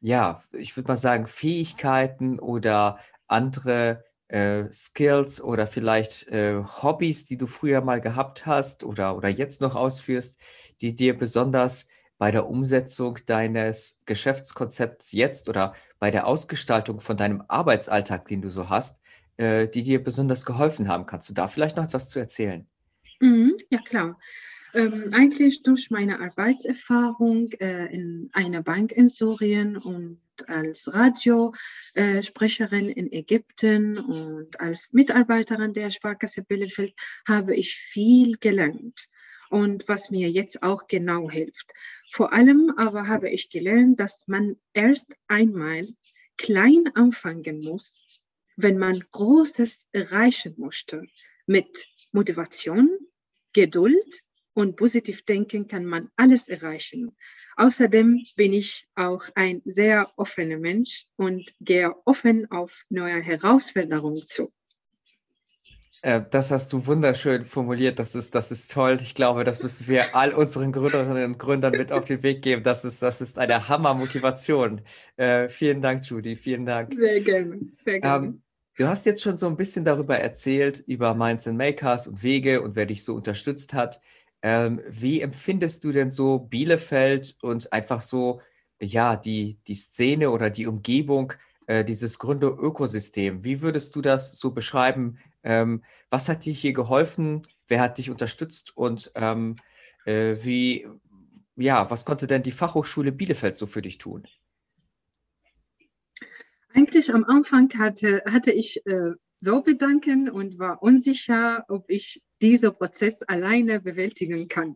ja, 0.04 0.44
ich 0.52 0.76
würde 0.76 0.90
mal 0.90 0.98
sagen, 0.98 1.28
Fähigkeiten 1.28 2.38
oder 2.38 3.00
andere 3.28 4.04
äh, 4.28 4.66
Skills 4.70 5.42
oder 5.42 5.66
vielleicht 5.66 6.28
äh, 6.28 6.62
Hobbys, 6.62 7.26
die 7.26 7.38
du 7.38 7.48
früher 7.48 7.80
mal 7.80 8.02
gehabt 8.02 8.46
hast 8.46 8.84
oder, 8.84 9.16
oder 9.16 9.30
jetzt 9.30 9.62
noch 9.62 9.78
ausführst, 9.78 10.38
die 10.82 10.94
dir 10.94 11.18
besonders 11.18 11.88
bei 12.18 12.32
der 12.32 12.48
Umsetzung 12.50 13.18
deines 13.26 14.02
Geschäftskonzepts 14.06 15.14
jetzt 15.14 15.48
oder 15.48 15.74
bei 16.00 16.12
der 16.12 16.28
Ausgestaltung 16.28 17.00
von 17.00 17.16
deinem 17.16 17.42
Arbeitsalltag, 17.48 18.26
den 18.26 18.42
du 18.42 18.50
so 18.50 18.70
hast, 18.70 19.00
äh, 19.38 19.70
die 19.70 19.84
dir 19.84 20.04
besonders 20.04 20.46
geholfen 20.46 20.90
haben. 20.90 21.06
Kannst 21.06 21.30
du 21.30 21.34
da 21.34 21.48
vielleicht 21.48 21.78
noch 21.78 21.86
etwas 21.86 22.10
zu 22.10 22.20
erzählen? 22.20 22.68
Mhm, 23.22 23.54
ja, 23.70 23.80
klar. 23.80 24.20
Ähm, 24.74 25.10
eigentlich 25.14 25.62
durch 25.62 25.92
meine 25.92 26.20
Arbeitserfahrung 26.20 27.52
äh, 27.60 27.94
in 27.94 28.32
einer 28.34 28.64
Bank 28.64 28.92
in 28.92 29.08
Syrien 29.08 29.78
und 29.78 30.20
als 30.48 30.92
Radiosprecherin 30.92 32.90
äh, 32.90 32.94
in 32.94 33.12
Ägypten 33.12 34.00
und 34.00 34.60
als 34.60 34.92
Mitarbeiterin 34.92 35.74
der 35.74 35.92
Sparkasse 35.92 36.42
Bielefeld 36.42 36.96
habe 37.28 37.56
ich 37.56 37.76
viel 37.76 38.38
gelernt 38.38 39.10
und 39.52 39.88
was 39.88 40.10
mir 40.10 40.32
jetzt 40.32 40.64
auch 40.64 40.88
genau 40.88 41.30
hilft. 41.30 41.74
Vor 42.12 42.34
allem 42.34 42.74
aber 42.76 43.08
habe 43.08 43.30
ich 43.30 43.52
gelernt, 43.52 44.00
dass 44.00 44.28
man 44.28 44.56
erst 44.74 45.16
einmal 45.28 45.88
klein 46.38 46.90
anfangen 46.96 47.64
muss, 47.64 48.04
wenn 48.56 48.80
man 48.80 49.04
Großes 49.12 49.88
erreichen 49.92 50.56
möchte, 50.58 51.04
mit 51.46 51.86
Motivation, 52.12 52.90
Geduld 53.54 54.24
und 54.54 54.76
positiv 54.76 55.26
denken 55.26 55.68
kann 55.68 55.86
man 55.86 56.10
alles 56.16 56.48
erreichen. 56.48 57.16
Außerdem 57.56 58.24
bin 58.36 58.54
ich 58.54 58.88
auch 58.96 59.24
ein 59.36 59.62
sehr 59.66 60.12
offener 60.18 60.58
Mensch 60.58 61.06
und 61.16 61.54
gehe 61.60 61.94
offen 62.06 62.50
auf 62.52 62.84
neue 62.90 63.22
Herausforderungen 63.22 64.26
zu. 64.28 64.52
Äh, 66.04 66.22
das 66.32 66.52
hast 66.52 66.74
du 66.74 66.86
wunderschön 66.86 67.46
formuliert. 67.46 67.98
Das 67.98 68.14
ist, 68.14 68.36
das 68.36 68.52
ist 68.52 68.72
toll. 68.72 68.98
Ich 69.02 69.16
glaube, 69.16 69.46
das 69.46 69.64
müssen 69.64 69.88
wir 69.88 70.14
all 70.14 70.34
unseren 70.34 70.74
Gründerinnen 70.74 71.32
und 71.32 71.40
Gründern 71.40 71.72
mit 71.72 71.94
auf 71.94 72.04
den 72.06 72.22
Weg 72.24 72.42
geben. 72.42 72.62
Das 72.62 72.84
ist, 72.84 73.02
das 73.02 73.22
ist 73.22 73.40
eine 73.40 73.70
Hammer-Motivation. 73.70 74.82
Äh, 75.16 75.48
vielen 75.48 75.82
Dank, 75.82 76.06
Judy. 76.06 76.36
Vielen 76.36 76.66
Dank. 76.66 76.94
Sehr 76.94 77.22
gerne. 77.22 77.62
Sehr 77.86 78.02
gerne. 78.02 78.26
Ähm, 78.26 78.42
du 78.78 78.88
hast 78.88 79.06
jetzt 79.06 79.24
schon 79.24 79.38
so 79.38 79.48
ein 79.48 79.56
bisschen 79.56 79.86
darüber 79.86 80.18
erzählt, 80.20 80.84
über 80.88 81.14
Minds 81.14 81.48
and 81.48 81.58
Makers 81.58 82.08
und 82.08 82.22
Wege 82.22 82.62
und 82.62 82.76
wer 82.76 82.86
dich 82.86 83.06
so 83.06 83.16
unterstützt 83.16 83.74
hat. 83.74 84.02
Ähm, 84.46 84.82
wie 84.90 85.22
empfindest 85.22 85.86
du 85.86 85.94
denn 85.94 86.12
so 86.12 86.38
Bielefeld 86.38 87.38
und 87.42 87.72
einfach 87.72 88.02
so, 88.02 88.42
ja, 88.82 89.16
die, 89.16 89.58
die 89.68 89.74
Szene 89.74 90.30
oder 90.32 90.50
die 90.50 90.68
Umgebung, 90.68 91.32
äh, 91.66 91.86
dieses 91.86 92.20
Gründerökosystem? 92.20 93.46
Wie 93.46 93.62
würdest 93.62 93.96
du 93.96 94.02
das 94.02 94.38
so 94.38 94.52
beschreiben? 94.52 95.18
Ähm, 95.44 95.82
was 96.10 96.28
hat 96.28 96.44
dir 96.44 96.54
hier 96.54 96.74
geholfen? 96.74 97.44
Wer 97.70 97.80
hat 97.80 97.98
dich 97.98 98.10
unterstützt? 98.10 98.76
Und 98.76 99.14
ähm, 99.16 99.56
äh, 100.06 100.36
wie, 100.44 100.88
ja, 101.56 101.90
was 101.90 102.04
konnte 102.04 102.28
denn 102.28 102.44
die 102.44 102.52
Fachhochschule 102.52 103.14
Bielefeld 103.14 103.56
so 103.56 103.66
für 103.66 103.82
dich 103.82 103.98
tun? 103.98 104.28
Eigentlich 106.74 107.14
am 107.14 107.24
Anfang 107.24 107.70
hatte, 107.78 108.24
hatte 108.26 108.52
ich 108.52 108.86
äh, 108.86 109.12
so 109.38 109.62
bedanken 109.62 110.30
und 110.30 110.60
war 110.60 110.84
unsicher, 110.84 111.64
ob 111.70 111.90
ich 111.90 112.22
diesen 112.44 112.76
Prozess 112.76 113.24
alleine 113.24 113.80
bewältigen 113.80 114.50
kann. 114.50 114.76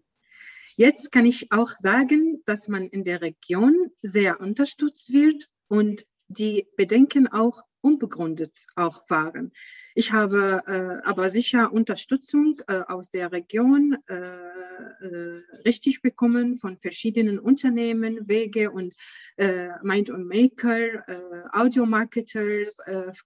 Jetzt 0.77 1.11
kann 1.11 1.25
ich 1.25 1.51
auch 1.51 1.71
sagen, 1.71 2.41
dass 2.45 2.67
man 2.67 2.87
in 2.87 3.03
der 3.03 3.21
Region 3.21 3.91
sehr 4.01 4.39
unterstützt 4.39 5.11
wird 5.11 5.49
und 5.67 6.05
die 6.29 6.67
Bedenken 6.77 7.27
auch 7.27 7.61
unbegründet 7.81 8.65
auch 8.75 9.09
waren. 9.09 9.51
Ich 9.95 10.11
habe 10.11 10.61
äh, 10.67 11.07
aber 11.07 11.29
sicher 11.29 11.71
Unterstützung 11.71 12.55
äh, 12.67 12.81
aus 12.87 13.09
der 13.09 13.31
Region 13.31 13.97
äh, 14.07 14.15
äh 14.15 15.41
richtig 15.65 16.01
bekommen 16.01 16.55
von 16.55 16.77
verschiedenen 16.77 17.39
Unternehmen, 17.39 18.27
Wege 18.27 18.71
und 18.71 18.93
äh, 19.37 19.69
Mind 19.81 20.09
und 20.09 20.27
Maker, 20.27 21.07
äh, 21.07 21.19
Audio-Marketers, 21.51 22.77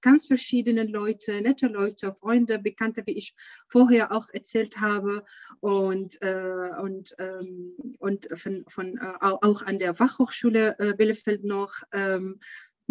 ganz 0.02 0.26
verschiedene 0.26 0.84
Leute, 0.84 1.42
nette 1.42 1.68
Leute, 1.68 2.14
Freunde, 2.14 2.60
Bekannte, 2.60 3.04
wie 3.06 3.18
ich 3.18 3.36
vorher 3.68 4.12
auch 4.12 4.28
erzählt 4.32 4.80
habe 4.80 5.24
und, 5.60 6.20
und, 6.22 7.16
ähm, 7.20 7.74
und 8.00 8.30
von, 8.36 8.64
von 8.68 9.00
auch 9.00 9.62
an 9.64 9.80
der 9.80 9.94
Fachhochschule 9.94 10.96
Bielefeld 10.98 11.44
noch 11.44 11.74
ähm, 11.92 12.40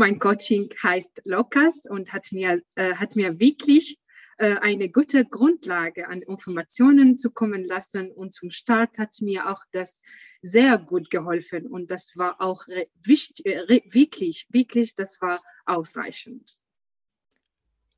mein 0.00 0.18
Coaching 0.18 0.70
heißt 0.82 1.20
Lokas 1.24 1.84
und 1.86 2.12
hat 2.12 2.32
mir, 2.32 2.62
äh, 2.74 2.94
hat 2.94 3.16
mir 3.16 3.38
wirklich 3.38 3.98
äh, 4.38 4.56
eine 4.56 4.88
gute 4.88 5.26
Grundlage 5.26 6.08
an 6.08 6.22
Informationen 6.22 7.18
zukommen 7.18 7.64
lassen. 7.64 8.10
Und 8.10 8.32
zum 8.32 8.50
Start 8.50 8.96
hat 8.96 9.16
mir 9.20 9.50
auch 9.50 9.62
das 9.72 10.00
sehr 10.40 10.78
gut 10.78 11.10
geholfen. 11.10 11.66
Und 11.66 11.90
das 11.90 12.14
war 12.16 12.40
auch 12.40 12.66
wichtig, 13.04 13.44
äh, 13.44 13.82
wirklich, 13.92 14.46
wirklich, 14.48 14.94
das 14.94 15.20
war 15.20 15.42
ausreichend. 15.66 16.56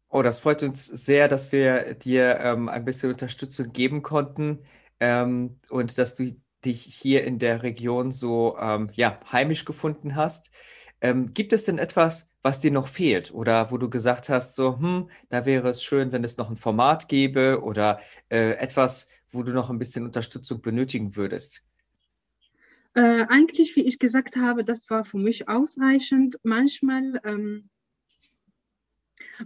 Oh, 0.09 0.23
das 0.23 0.41
freut 0.41 0.65
uns 0.65 0.87
sehr, 0.87 1.29
dass 1.29 1.53
wir 1.53 1.95
dir 1.95 2.41
ähm, 2.41 2.69
ein 2.69 2.85
bisschen 2.85 3.13
Unterstützung 3.13 3.73
geben 3.73 4.03
konnten 4.03 4.59
ähm, 4.99 5.61
und 5.71 5.97
dass 5.99 6.17
du 6.17 6.37
dich 6.65 6.83
hier 6.83 7.23
in 7.23 7.39
der 7.39 7.63
Region 7.63 8.11
so 8.11 8.57
ähm, 8.59 8.91
ja, 8.95 9.21
heimisch 9.31 9.65
gefunden 9.65 10.17
hast. 10.17 10.51
Ähm, 11.03 11.33
gibt 11.33 11.53
es 11.53 11.65
denn 11.65 11.79
etwas, 11.79 12.29
was 12.43 12.61
dir 12.61 12.71
noch 12.71 12.87
fehlt 12.87 13.35
oder 13.35 13.73
wo 13.73 13.77
du 13.77 13.91
gesagt 13.91 14.29
hast, 14.29 14.55
so, 14.55 14.79
hm, 14.79 15.11
da 15.29 15.45
wäre 15.45 15.69
es 15.69 15.83
schön, 15.83 16.13
wenn 16.13 16.23
es 16.23 16.37
noch 16.37 16.49
ein 16.49 16.55
Format 16.55 17.09
gäbe 17.09 17.61
oder 17.61 18.01
äh, 18.31 18.53
etwas, 18.53 19.09
wo 19.31 19.43
du 19.43 19.53
noch 19.53 19.69
ein 19.69 19.81
bisschen 19.81 20.05
Unterstützung 20.05 20.63
benötigen 20.63 21.17
würdest? 21.17 21.65
Äh, 22.95 23.27
eigentlich, 23.29 23.75
wie 23.75 23.85
ich 23.85 23.99
gesagt 23.99 24.37
habe, 24.37 24.65
das 24.65 24.89
war 24.91 25.03
für 25.03 25.19
mich 25.19 25.49
ausreichend. 25.49 26.39
Manchmal, 26.45 27.21
ähm, 27.25 27.69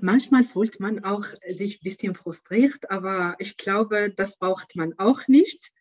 manchmal 0.02 0.44
fühlt 0.44 0.78
man 0.78 1.04
auch 1.04 1.24
sich 1.48 1.76
ein 1.76 1.84
bisschen 1.84 2.14
frustriert, 2.14 2.90
aber 2.90 3.34
ich 3.38 3.56
glaube, 3.56 4.12
das 4.14 4.36
braucht 4.36 4.76
man 4.76 4.92
auch 4.98 5.26
nicht. 5.26 5.72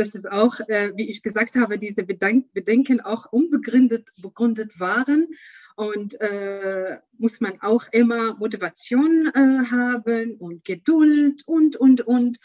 Das 0.00 0.14
ist 0.14 0.32
auch, 0.32 0.60
äh, 0.60 0.92
wie 0.96 1.10
ich 1.10 1.22
gesagt 1.22 1.56
habe, 1.56 1.78
diese 1.78 2.04
Bedenk 2.04 2.54
Bedenken 2.54 3.02
auch 3.02 3.26
unbegründet 3.30 4.08
begründet 4.16 4.80
waren. 4.80 5.28
Und 5.76 6.18
äh, 6.22 6.98
muss 7.18 7.42
man 7.42 7.60
auch 7.60 7.84
immer 7.92 8.34
Motivation 8.38 9.30
äh, 9.34 9.66
haben 9.70 10.36
und 10.36 10.64
Geduld 10.64 11.42
und, 11.46 11.76
und, 11.76 12.00
und. 12.00 12.38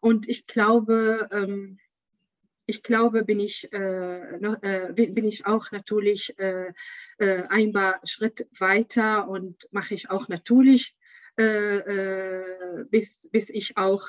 Und 0.00 0.28
ich 0.28 0.46
glaube, 0.46 1.28
ähm, 1.32 1.80
ich 2.66 2.84
glaube, 2.84 3.24
bin 3.24 3.40
ich, 3.40 3.72
äh, 3.72 4.38
noch, 4.38 4.62
äh, 4.62 4.92
bin 4.94 5.24
ich 5.24 5.46
auch 5.46 5.72
natürlich 5.72 6.38
äh, 6.38 6.72
äh 7.18 7.42
ein 7.48 7.72
paar 7.72 8.00
Schritt 8.04 8.46
weiter 8.56 9.28
und 9.28 9.66
mache 9.72 9.94
ich 9.96 10.10
auch 10.10 10.28
natürlich, 10.28 10.94
bis, 11.36 13.28
bis 13.30 13.50
ich 13.50 13.76
auch 13.76 14.02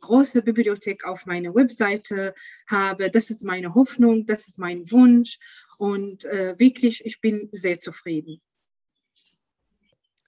große 0.00 0.42
Bibliothek 0.42 1.06
auf 1.06 1.26
meiner 1.26 1.54
Webseite 1.54 2.34
habe. 2.68 3.10
Das 3.10 3.30
ist 3.30 3.44
meine 3.44 3.74
Hoffnung, 3.74 4.26
das 4.26 4.46
ist 4.48 4.58
mein 4.58 4.90
Wunsch 4.90 5.38
und 5.78 6.24
wirklich, 6.24 7.04
ich 7.04 7.20
bin 7.20 7.48
sehr 7.52 7.78
zufrieden. 7.78 8.40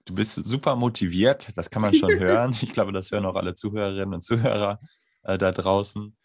Du 0.05 0.15
bist 0.15 0.35
super 0.35 0.75
motiviert, 0.75 1.55
das 1.57 1.69
kann 1.69 1.81
man 1.81 1.93
schon 1.93 2.09
hören. 2.19 2.55
Ich 2.61 2.71
glaube, 2.71 2.93
das 2.93 3.11
hören 3.11 3.25
auch 3.25 3.35
alle 3.35 3.53
Zuhörerinnen 3.53 4.13
und 4.13 4.23
Zuhörer 4.23 4.79
da 5.23 5.37
draußen. 5.37 6.15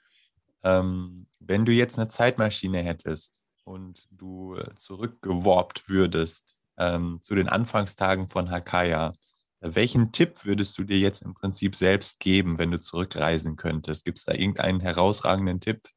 Ähm, 0.63 1.27
wenn 1.41 1.65
du 1.65 1.73
jetzt 1.73 1.99
eine 1.99 2.09
Zeitmaschine 2.09 2.79
hättest 2.79 3.43
und 3.65 4.07
du 4.11 4.55
äh, 4.55 4.75
zurückgeworbt 4.77 5.89
würdest 5.89 6.57
ähm, 6.79 7.19
zu 7.21 7.35
den 7.35 7.49
Anfangstagen 7.49 8.29
von 8.29 8.51
Hakaya, 8.51 9.15
welchen 9.63 10.13
Tipp 10.13 10.45
würdest 10.45 10.77
du 10.77 10.85
dir 10.85 10.99
jetzt 10.99 11.23
im 11.23 11.35
Prinzip 11.35 11.77
selbst 11.77 12.19
geben, 12.21 12.59
wenn 12.59 12.71
du 12.71 12.81
zurückreisen 12.81 13.57
könntest? 13.57 14.05
Gibt 14.05 14.19
es 14.19 14.25
da 14.25 14.33
irgendeinen 14.33 14.81
herausragenden 14.81 15.61
Tipp 15.61 15.89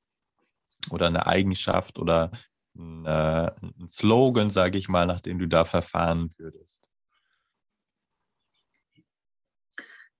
oder 0.92 1.08
eine 1.08 1.26
Eigenschaft 1.26 1.98
oder 1.98 2.32
ein, 2.76 3.06
äh, 3.06 3.52
Slogan, 3.88 4.50
sage 4.50 4.78
ich 4.78 4.88
mal, 4.88 5.08
nach 5.08 5.22
dem 5.22 5.40
du 5.40 5.48
da 5.48 5.66
verfahren 5.66 6.32
würdest? 6.38 6.88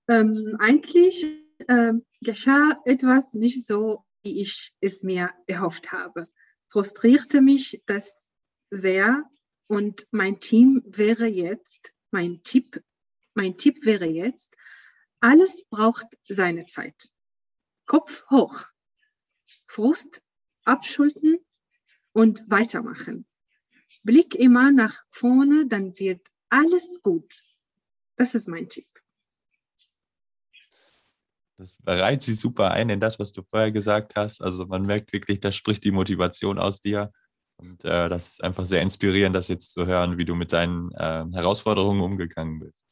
Ähm, 0.08 0.56
eigentlich 0.58 1.24
äh, 1.68 1.92
geschah 2.20 2.80
etwas 2.84 3.34
nicht 3.34 3.66
so 3.66 4.04
wie 4.26 4.40
ich 4.40 4.72
es 4.80 5.04
mir 5.04 5.30
erhofft 5.46 5.92
habe. 5.92 6.28
Frustrierte 6.68 7.40
mich 7.40 7.82
das 7.86 8.28
sehr 8.70 9.22
und 9.68 10.06
mein 10.10 10.40
Team 10.40 10.82
wäre 10.84 11.26
jetzt, 11.26 11.92
mein 12.10 12.42
Tipp, 12.42 12.82
mein 13.36 13.56
Tipp 13.56 13.84
wäre 13.84 14.06
jetzt, 14.06 14.54
alles 15.20 15.64
braucht 15.68 16.06
seine 16.22 16.66
Zeit. 16.66 17.10
Kopf 17.86 18.24
hoch, 18.30 18.66
Frust 19.66 20.22
abschulden 20.64 21.38
und 22.12 22.42
weitermachen. 22.48 23.26
Blick 24.02 24.34
immer 24.34 24.72
nach 24.72 24.94
vorne, 25.10 25.66
dann 25.66 25.98
wird 25.98 26.26
alles 26.48 27.00
gut. 27.02 27.42
Das 28.16 28.34
ist 28.34 28.48
mein 28.48 28.68
Tipp. 28.68 28.86
Das 31.58 31.74
reiht 31.86 32.22
sich 32.22 32.38
super 32.38 32.70
ein 32.70 32.90
in 32.90 33.00
das, 33.00 33.18
was 33.18 33.32
du 33.32 33.42
vorher 33.42 33.72
gesagt 33.72 34.14
hast. 34.16 34.42
Also 34.42 34.66
man 34.66 34.82
merkt 34.82 35.12
wirklich, 35.12 35.40
da 35.40 35.52
spricht 35.52 35.84
die 35.84 35.90
Motivation 35.90 36.58
aus 36.58 36.80
dir. 36.80 37.12
Und 37.58 37.84
äh, 37.84 38.08
das 38.10 38.32
ist 38.32 38.44
einfach 38.44 38.66
sehr 38.66 38.82
inspirierend, 38.82 39.34
das 39.34 39.48
jetzt 39.48 39.72
zu 39.72 39.86
hören, 39.86 40.18
wie 40.18 40.26
du 40.26 40.34
mit 40.34 40.52
deinen 40.52 40.90
äh, 40.92 41.24
Herausforderungen 41.32 42.02
umgegangen 42.02 42.60
bist. 42.60 42.85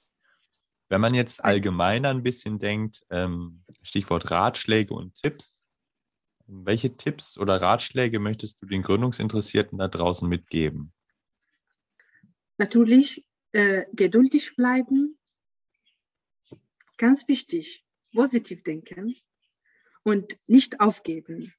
Wenn 0.94 1.00
man 1.00 1.14
jetzt 1.14 1.42
allgemeiner 1.42 2.10
ein 2.10 2.22
bisschen 2.22 2.60
denkt, 2.60 3.04
ähm, 3.10 3.64
Stichwort 3.82 4.30
Ratschläge 4.30 4.94
und 4.94 5.16
Tipps, 5.16 5.66
welche 6.46 6.96
Tipps 6.96 7.36
oder 7.36 7.60
Ratschläge 7.60 8.20
möchtest 8.20 8.62
du 8.62 8.66
den 8.66 8.82
Gründungsinteressierten 8.82 9.78
da 9.78 9.88
draußen 9.88 10.28
mitgeben? 10.28 10.92
Natürlich 12.58 13.26
äh, 13.50 13.86
geduldig 13.92 14.54
bleiben, 14.54 15.18
ganz 16.96 17.26
wichtig 17.26 17.84
positiv 18.12 18.62
denken 18.62 19.16
und 20.04 20.38
nicht 20.46 20.78
aufgeben. 20.78 21.52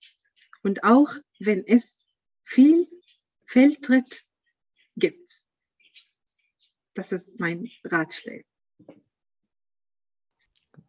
Und 0.63 0.85
auch 0.85 1.09
wenn 1.39 1.67
es 1.67 2.05
viel 2.45 2.87
Fehltritt 3.43 4.23
gibt. 4.95 5.41
Das 6.93 7.11
ist 7.11 7.37
mein 7.37 7.69
Ratschlag. 7.83 8.45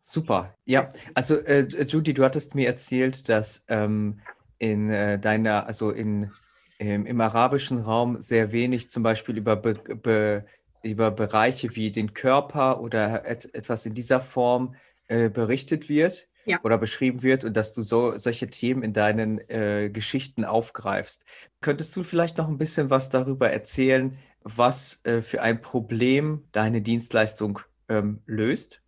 Super. 0.09 0.55
Ja, 0.66 0.85
also 1.14 1.35
äh, 1.35 1.66
Judy, 1.66 2.14
du 2.14 2.23
hattest 2.23 2.55
mir 2.55 2.69
erzählt, 2.69 3.29
dass 3.29 3.64
ähm, 3.66 4.21
in 4.59 4.88
äh, 4.88 5.19
deiner, 5.19 5.66
also 5.66 5.90
in, 5.90 6.31
ähm, 6.79 7.07
im 7.07 7.21
arabischen 7.21 7.79
Raum 7.79 8.21
sehr 8.21 8.53
wenig 8.53 8.88
zum 8.88 9.03
Beispiel 9.03 9.37
über, 9.37 9.57
be, 9.57 9.75
be, 9.75 10.45
über 10.85 11.11
Bereiche 11.11 11.75
wie 11.75 11.90
den 11.90 12.14
Körper 12.14 12.81
oder 12.81 13.27
et, 13.27 13.53
etwas 13.53 13.85
in 13.85 13.95
dieser 13.95 14.21
Form 14.21 14.77
äh, 15.09 15.29
berichtet 15.29 15.88
wird 15.88 16.29
ja. 16.45 16.61
oder 16.62 16.79
beschrieben 16.79 17.25
wird 17.25 17.45
und 17.45 17.57
dass 17.57 17.73
du 17.73 17.83
so, 17.83 18.16
solche 18.16 18.47
Themen 18.47 18.85
in 18.85 18.92
deinen 18.92 19.40
äh, 19.51 19.90
Geschichten 19.92 20.45
aufgreifst. 20.45 21.25
Könntest 21.61 21.97
du 21.97 22.05
vielleicht 22.05 22.38
noch 22.38 22.47
ein 22.47 22.59
bisschen 22.59 22.90
was 22.90 23.11
darüber 23.11 23.51
erzählen, 23.51 24.16
was 24.45 25.01
äh, 25.03 25.21
für 25.21 25.42
ein 25.42 25.61
Problem 25.61 26.45
deine 26.53 26.81
Dienstleistung 26.81 27.59
ähm, 27.88 28.23
löst? 28.25 28.83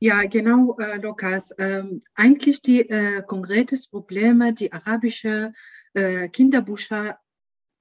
Ja, 0.00 0.24
genau, 0.26 0.76
äh, 0.78 0.98
Lukas. 0.98 1.52
Ähm, 1.58 2.02
eigentlich 2.14 2.62
die 2.62 2.88
äh, 2.88 3.20
konkretes 3.22 3.88
Probleme, 3.88 4.54
die 4.54 4.72
arabische 4.72 5.52
äh, 5.92 6.28
Kinderbücher, 6.28 7.18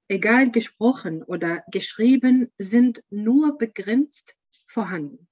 egal 0.08 0.50
gesprochen 0.50 1.22
oder 1.22 1.64
geschrieben, 1.72 2.52
sind 2.58 3.04
nur 3.12 3.60
begrenzt 3.60 4.36
vorhanden. 4.66 5.28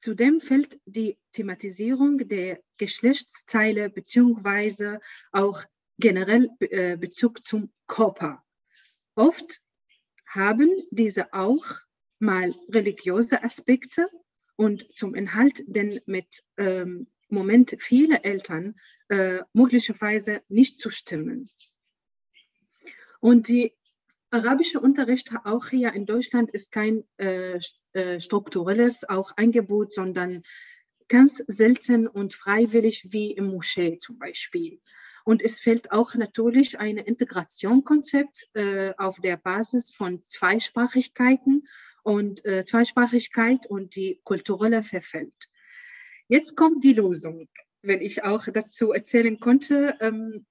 Zudem 0.00 0.40
fällt 0.40 0.80
die 0.86 1.18
Thematisierung 1.30 2.18
der 2.26 2.60
Geschlechtsteile 2.78 3.88
beziehungsweise 3.88 4.98
auch 5.30 5.62
generell 5.98 6.50
äh, 6.58 6.96
Bezug 6.96 7.44
zum 7.44 7.72
Körper. 7.86 8.42
Oft 9.14 9.60
haben 10.26 10.68
diese 10.90 11.32
auch 11.32 11.64
mal 12.18 12.52
religiöse 12.68 13.44
Aspekte 13.44 14.08
und 14.56 14.94
zum 14.94 15.14
Inhalt, 15.14 15.64
denn 15.66 16.00
mit 16.06 16.44
ähm, 16.56 17.06
Moment 17.28 17.76
viele 17.78 18.22
Eltern 18.24 18.74
äh, 19.08 19.40
möglicherweise 19.52 20.42
nicht 20.48 20.78
zustimmen. 20.78 21.50
Und 23.20 23.48
die 23.48 23.72
arabische 24.30 24.80
Unterricht 24.80 25.30
auch 25.44 25.68
hier 25.68 25.92
in 25.92 26.06
Deutschland 26.06 26.50
ist 26.50 26.72
kein 26.72 27.04
äh, 27.18 27.58
äh, 27.92 28.20
strukturelles 28.20 29.08
auch 29.08 29.32
Angebot, 29.36 29.92
sondern 29.92 30.42
ganz 31.08 31.42
selten 31.46 32.06
und 32.06 32.34
freiwillig 32.34 33.12
wie 33.12 33.32
im 33.32 33.46
Moschee 33.46 33.98
zum 33.98 34.18
Beispiel. 34.18 34.80
Und 35.24 35.42
es 35.42 35.60
fehlt 35.60 35.92
auch 35.92 36.14
natürlich 36.14 36.80
ein 36.80 36.96
Integrationkonzept 36.96 38.48
äh, 38.54 38.94
auf 38.96 39.20
der 39.20 39.36
Basis 39.36 39.92
von 39.92 40.22
Zweisprachigkeiten 40.22 41.68
und 42.02 42.44
äh, 42.44 42.64
Zweisprachigkeit 42.64 43.66
und 43.66 43.96
die 43.96 44.20
kulturelle 44.24 44.82
Verfeld. 44.82 45.34
Jetzt 46.28 46.56
kommt 46.56 46.84
die 46.84 46.94
Lösung, 46.94 47.48
wenn 47.82 48.00
ich 48.00 48.24
auch 48.24 48.46
dazu 48.52 48.92
erzählen 48.92 49.38
konnte. 49.38 49.96
Ähm, 50.00 50.46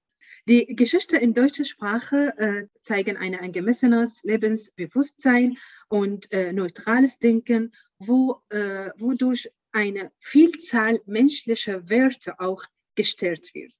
die 0.48 0.66
Geschichte 0.74 1.16
in 1.18 1.34
deutscher 1.34 1.64
Sprache 1.64 2.34
äh, 2.36 2.66
zeigen 2.82 3.16
ein 3.16 3.34
angemessenes 3.36 4.22
Lebensbewusstsein 4.24 5.56
und 5.88 6.32
äh, 6.32 6.52
neutrales 6.52 7.18
Denken, 7.18 7.72
wo, 7.98 8.42
äh, 8.48 8.90
wodurch 8.96 9.50
eine 9.70 10.10
Vielzahl 10.18 11.00
menschlicher 11.06 11.88
Werte 11.88 12.40
auch 12.40 12.64
gestellt 12.94 13.54
wird. 13.54 13.72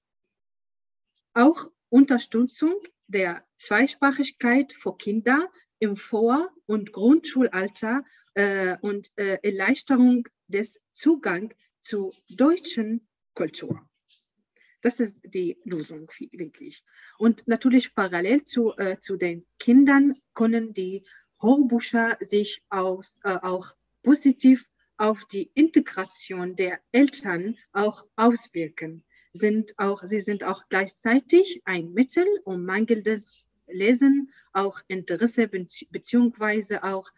Auch 1.34 1.70
Unterstützung 1.88 2.80
der 3.08 3.44
Zweisprachigkeit 3.62 4.72
für 4.72 4.96
Kinder 4.96 5.48
im 5.78 5.94
Vor- 5.94 6.50
und 6.66 6.92
Grundschulalter 6.92 8.04
äh, 8.34 8.76
und 8.80 9.12
äh, 9.16 9.38
Erleichterung 9.42 10.28
des 10.48 10.80
Zugangs 10.92 11.54
zur 11.80 12.12
deutschen 12.28 13.06
Kultur. 13.34 13.80
Das 14.80 14.98
ist 14.98 15.20
die 15.24 15.58
Lösung 15.64 16.10
wirklich. 16.32 16.84
Und 17.18 17.46
natürlich 17.46 17.94
parallel 17.94 18.42
zu, 18.42 18.76
äh, 18.76 18.98
zu 18.98 19.16
den 19.16 19.46
Kindern 19.60 20.16
können 20.34 20.72
die 20.72 21.04
Hochbücher 21.40 22.18
sich 22.20 22.64
aus, 22.68 23.18
äh, 23.22 23.36
auch 23.42 23.76
positiv 24.02 24.68
auf 24.96 25.24
die 25.26 25.52
Integration 25.54 26.56
der 26.56 26.80
Eltern 26.90 27.56
auch 27.72 28.06
auswirken. 28.16 29.04
Sind 29.32 29.72
auch, 29.78 30.02
sie 30.02 30.20
sind 30.20 30.42
auch 30.42 30.68
gleichzeitig 30.68 31.62
ein 31.64 31.92
Mittel, 31.92 32.26
um 32.44 32.64
mangelndes 32.64 33.46
Lesen, 33.72 34.32
auch 34.52 34.80
Interesse 34.88 35.48
beziehungsweise 35.48 36.84
auch 36.84 37.10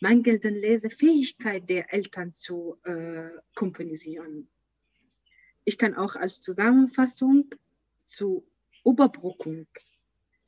mangelnden 0.00 0.54
Lesefähigkeit 0.54 1.68
der 1.68 1.92
Eltern 1.92 2.32
zu 2.32 2.78
äh, 2.84 3.28
kompensieren. 3.54 4.48
Ich 5.64 5.78
kann 5.78 5.94
auch 5.94 6.16
als 6.16 6.40
Zusammenfassung 6.40 7.54
zur 8.06 8.42
Überbrückung 8.84 9.66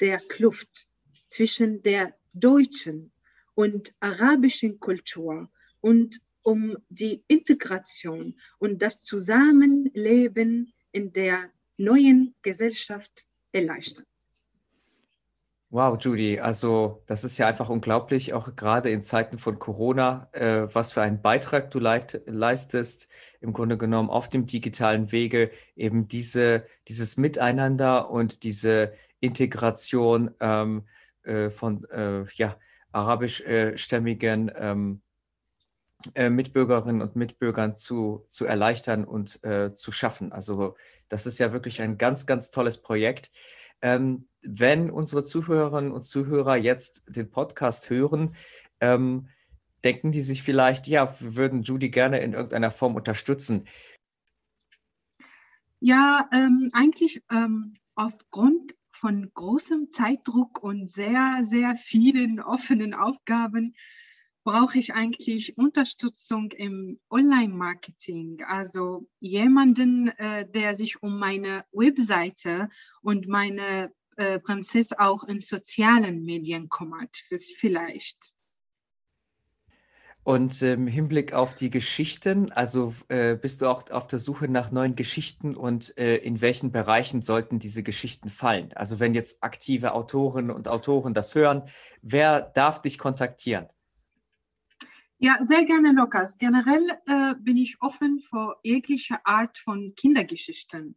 der 0.00 0.18
Kluft 0.18 0.88
zwischen 1.28 1.82
der 1.82 2.14
deutschen 2.32 3.12
und 3.54 3.94
arabischen 4.00 4.80
Kultur 4.80 5.50
und 5.80 6.20
um 6.42 6.76
die 6.88 7.22
Integration 7.28 8.40
und 8.58 8.82
das 8.82 9.02
Zusammenleben 9.02 10.72
in 10.90 11.12
der 11.12 11.50
neuen 11.76 12.34
Gesellschaft 12.42 13.26
erleichtern. 13.52 14.06
Wow, 15.74 15.96
Judy, 15.98 16.38
also 16.38 17.02
das 17.06 17.24
ist 17.24 17.38
ja 17.38 17.46
einfach 17.46 17.70
unglaublich, 17.70 18.34
auch 18.34 18.56
gerade 18.56 18.90
in 18.90 19.00
Zeiten 19.00 19.38
von 19.38 19.58
Corona, 19.58 20.28
äh, 20.32 20.66
was 20.74 20.92
für 20.92 21.00
einen 21.00 21.22
Beitrag 21.22 21.70
du 21.70 21.78
leit, 21.78 22.20
leistest, 22.26 23.08
im 23.40 23.54
Grunde 23.54 23.78
genommen 23.78 24.10
auf 24.10 24.28
dem 24.28 24.44
digitalen 24.44 25.12
Wege, 25.12 25.50
eben 25.74 26.08
diese, 26.08 26.66
dieses 26.88 27.16
Miteinander 27.16 28.10
und 28.10 28.42
diese 28.42 28.92
Integration 29.20 30.32
ähm, 30.40 30.86
äh, 31.22 31.48
von 31.48 31.84
äh, 31.84 32.26
ja, 32.34 32.58
arabischstämmigen 32.90 34.52
ähm, 34.54 35.00
äh, 36.14 36.28
Mitbürgerinnen 36.28 37.00
und 37.00 37.16
Mitbürgern 37.16 37.74
zu, 37.74 38.26
zu 38.28 38.44
erleichtern 38.44 39.06
und 39.06 39.42
äh, 39.42 39.72
zu 39.72 39.90
schaffen. 39.90 40.32
Also 40.32 40.76
das 41.08 41.24
ist 41.24 41.38
ja 41.38 41.54
wirklich 41.54 41.80
ein 41.80 41.96
ganz, 41.96 42.26
ganz 42.26 42.50
tolles 42.50 42.76
Projekt. 42.82 43.30
Ähm, 43.80 44.28
wenn 44.42 44.90
unsere 44.90 45.24
Zuhörerinnen 45.24 45.92
und 45.92 46.04
Zuhörer 46.04 46.56
jetzt 46.56 47.04
den 47.08 47.30
Podcast 47.30 47.90
hören, 47.90 48.34
ähm, 48.80 49.28
denken 49.84 50.12
die 50.12 50.22
sich 50.22 50.42
vielleicht, 50.42 50.86
ja, 50.86 51.20
wir 51.20 51.36
würden 51.36 51.62
Judy 51.62 51.90
gerne 51.90 52.20
in 52.20 52.34
irgendeiner 52.34 52.70
Form 52.70 52.94
unterstützen. 52.94 53.66
Ja, 55.80 56.28
ähm, 56.32 56.70
eigentlich 56.72 57.22
ähm, 57.30 57.72
aufgrund 57.94 58.74
von 58.92 59.30
großem 59.34 59.90
Zeitdruck 59.90 60.62
und 60.62 60.88
sehr, 60.88 61.40
sehr 61.42 61.74
vielen 61.74 62.40
offenen 62.40 62.94
Aufgaben 62.94 63.74
brauche 64.44 64.78
ich 64.78 64.94
eigentlich 64.94 65.56
Unterstützung 65.56 66.50
im 66.52 67.00
Online-Marketing. 67.10 68.42
Also 68.46 69.08
jemanden, 69.20 70.08
äh, 70.08 70.48
der 70.48 70.74
sich 70.74 71.02
um 71.02 71.18
meine 71.18 71.64
Webseite 71.72 72.68
und 73.02 73.28
meine 73.28 73.92
äh, 74.16 74.38
Prinzessin 74.38 74.98
auch 74.98 75.24
in 75.24 75.40
sozialen 75.40 76.24
Medien 76.24 76.68
kümmert, 76.68 77.16
vielleicht. 77.56 78.32
Und 80.24 80.62
im 80.62 80.86
Hinblick 80.86 81.32
auf 81.32 81.56
die 81.56 81.68
Geschichten, 81.68 82.52
also 82.52 82.94
äh, 83.08 83.34
bist 83.34 83.60
du 83.60 83.66
auch 83.66 83.90
auf 83.90 84.06
der 84.06 84.20
Suche 84.20 84.46
nach 84.46 84.70
neuen 84.70 84.94
Geschichten 84.94 85.56
und 85.56 85.98
äh, 85.98 86.16
in 86.18 86.40
welchen 86.40 86.70
Bereichen 86.70 87.22
sollten 87.22 87.58
diese 87.58 87.82
Geschichten 87.82 88.28
fallen? 88.28 88.72
Also 88.74 89.00
wenn 89.00 89.14
jetzt 89.14 89.42
aktive 89.42 89.94
Autorinnen 89.94 90.52
und 90.52 90.68
Autoren 90.68 91.12
das 91.12 91.34
hören, 91.34 91.64
wer 92.02 92.40
darf 92.40 92.80
dich 92.80 92.98
kontaktieren? 92.98 93.66
Ja, 95.18 95.38
sehr 95.40 95.64
gerne, 95.64 95.92
Lukas. 95.92 96.38
Generell 96.38 96.88
äh, 97.06 97.34
bin 97.40 97.56
ich 97.56 97.78
offen 97.80 98.20
für 98.20 98.56
jegliche 98.62 99.24
Art 99.26 99.58
von 99.58 99.94
Kindergeschichten 99.96 100.94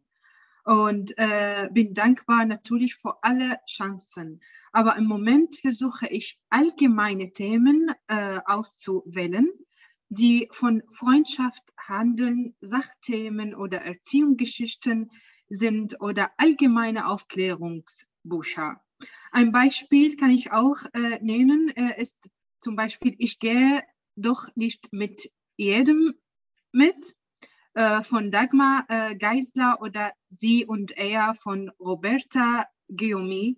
und 0.66 1.16
äh, 1.16 1.68
bin 1.70 1.94
dankbar 1.94 2.44
natürlich 2.44 2.96
für 2.96 3.22
alle 3.22 3.60
Chancen. 3.68 4.40
Aber 4.72 4.96
im 4.96 5.04
Moment 5.04 5.54
versuche 5.56 6.08
ich 6.08 6.40
allgemeine 6.50 7.32
Themen 7.32 7.92
äh, 8.08 8.40
auszuwählen, 8.44 9.48
die 10.08 10.48
von 10.50 10.82
Freundschaft 10.90 11.62
handeln, 11.78 12.56
Sachthemen 12.60 13.54
oder 13.54 13.82
Erziehungsgeschichten 13.82 15.12
sind 15.48 16.00
oder 16.00 16.32
allgemeine 16.36 17.06
Aufklärungsbücher. 17.06 18.80
Ein 19.30 19.52
Beispiel 19.52 20.16
kann 20.16 20.30
ich 20.32 20.50
auch 20.50 20.78
äh, 20.94 21.20
nennen, 21.22 21.68
äh, 21.76 22.00
ist 22.00 22.28
zum 22.58 22.74
Beispiel, 22.74 23.14
ich 23.18 23.38
gehe 23.38 23.84
doch 24.16 24.48
nicht 24.56 24.92
mit 24.92 25.30
jedem 25.56 26.14
mit, 26.72 27.15
äh, 27.76 28.02
von 28.02 28.30
Dagmar 28.30 28.86
äh, 28.88 29.14
Geisler 29.16 29.82
oder 29.82 30.12
Sie 30.30 30.64
und 30.64 30.96
Er 30.96 31.34
von 31.34 31.70
Roberta 31.78 32.66
Guillaume. 32.88 33.56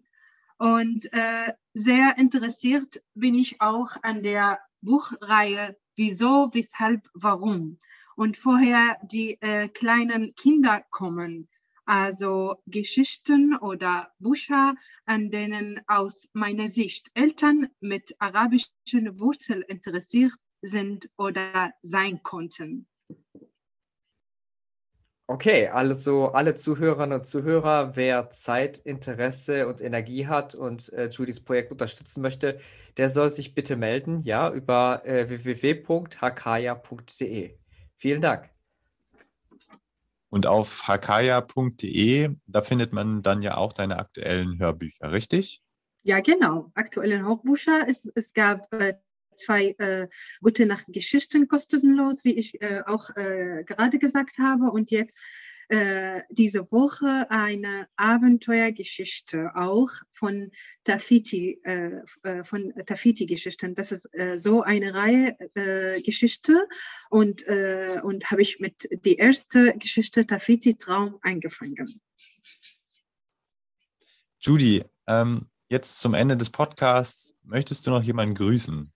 Und 0.59 1.07
äh, 1.13 1.53
sehr 1.73 2.19
interessiert 2.19 3.01
bin 3.15 3.37
ich 3.37 3.61
auch 3.61 3.93
an 4.03 4.25
der 4.25 4.59
Buchreihe 4.81 5.77
Wieso, 5.95 6.51
Weshalb, 6.53 7.09
Warum. 7.15 7.79
Und 8.17 8.37
vorher 8.37 8.99
die 9.05 9.41
äh, 9.41 9.69
kleinen 9.69 10.35
Kinder 10.35 10.85
kommen, 10.91 11.49
also 11.85 12.57
Geschichten 12.67 13.57
oder 13.57 14.13
Bücher, 14.19 14.75
an 15.07 15.31
denen 15.31 15.81
aus 15.87 16.29
meiner 16.33 16.71
Sicht 16.71 17.09
Eltern 17.15 17.69
mit 17.79 18.17
arabischen 18.19 19.21
Wurzeln 19.21 19.63
interessiert 19.63 20.35
sind 20.61 21.09
oder 21.17 21.73
sein 21.83 22.21
konnten. 22.25 22.89
Okay, 25.31 25.69
also 25.69 26.29
alle 26.29 26.55
Zuhörerinnen 26.55 27.19
und 27.19 27.27
Zuhörer, 27.27 27.97
wer 27.97 28.31
Zeit, 28.31 28.79
Interesse 28.79 29.69
und 29.69 29.83
Energie 29.83 30.27
hat 30.27 30.55
und 30.55 30.91
äh, 30.95 31.11
Judys 31.11 31.45
Projekt 31.45 31.71
unterstützen 31.71 32.23
möchte, 32.23 32.59
der 32.97 33.11
soll 33.11 33.29
sich 33.29 33.55
bitte 33.55 33.77
melden, 33.77 34.23
ja, 34.23 34.51
über 34.51 35.03
äh, 35.05 35.29
www.hakaya.de. 35.29 37.59
Vielen 37.97 38.23
Dank. 38.23 38.49
Und 40.31 40.47
auf 40.47 40.89
hakaya.de, 40.89 42.31
da 42.47 42.63
findet 42.63 42.95
man 42.95 43.21
dann 43.21 43.43
ja 43.43 43.59
auch 43.59 43.75
deine 43.75 43.99
aktuellen 43.99 44.59
Hörbücher, 44.59 45.13
richtig? 45.13 45.63
Ja, 46.05 46.21
genau. 46.21 46.71
Aktuelle 46.73 47.21
Hörbücher. 47.21 47.87
Es, 47.87 48.11
es 48.15 48.33
gab 48.33 48.73
äh, 48.73 48.95
zwei 49.39 49.75
äh, 49.79 50.09
Gute 50.41 50.67
Nacht 50.67 50.87
Geschichten 50.89 51.49
kostenlos, 51.49 52.25
wie 52.25 52.35
ich 52.35 52.61
äh, 52.61 52.83
auch 52.87 53.11
äh, 53.17 53.65
gerade 53.65 53.99
gesagt 53.99 54.39
habe. 54.39 54.71
Und 54.71 54.91
jetzt 54.91 55.21
äh, 55.71 56.23
diese 56.31 56.73
Woche 56.73 57.31
eine 57.31 57.89
Abenteuergeschichte 57.97 59.51
auch 59.55 59.91
von 60.13 60.51
Tafiti, 60.83 61.61
äh, 61.63 62.01
äh, 62.23 62.43
von 62.43 62.73
Tafiti-Geschichten. 62.87 63.75
Das 63.75 63.93
ist 63.93 64.09
so 64.37 64.63
eine 64.63 64.95
Reihe 64.95 65.37
Geschichte 66.05 66.67
und, 67.11 67.47
und 67.47 68.31
habe 68.31 68.43
ich 68.43 68.61
mit 68.61 68.89
die 69.05 69.17
erste 69.17 69.75
Geschichte 69.79 70.27
Tafiti 70.27 70.77
Traum 70.77 71.19
angefangen. 71.21 72.01
Judy, 74.41 74.85
ähm, 75.07 75.51
jetzt 75.69 76.01
zum 76.01 76.15
Ende 76.15 76.37
des 76.37 76.51
Podcasts, 76.51 77.35
möchtest 77.43 77.87
du 77.87 77.91
noch 77.91 78.03
jemanden 78.03 78.35
grüßen? 78.35 78.93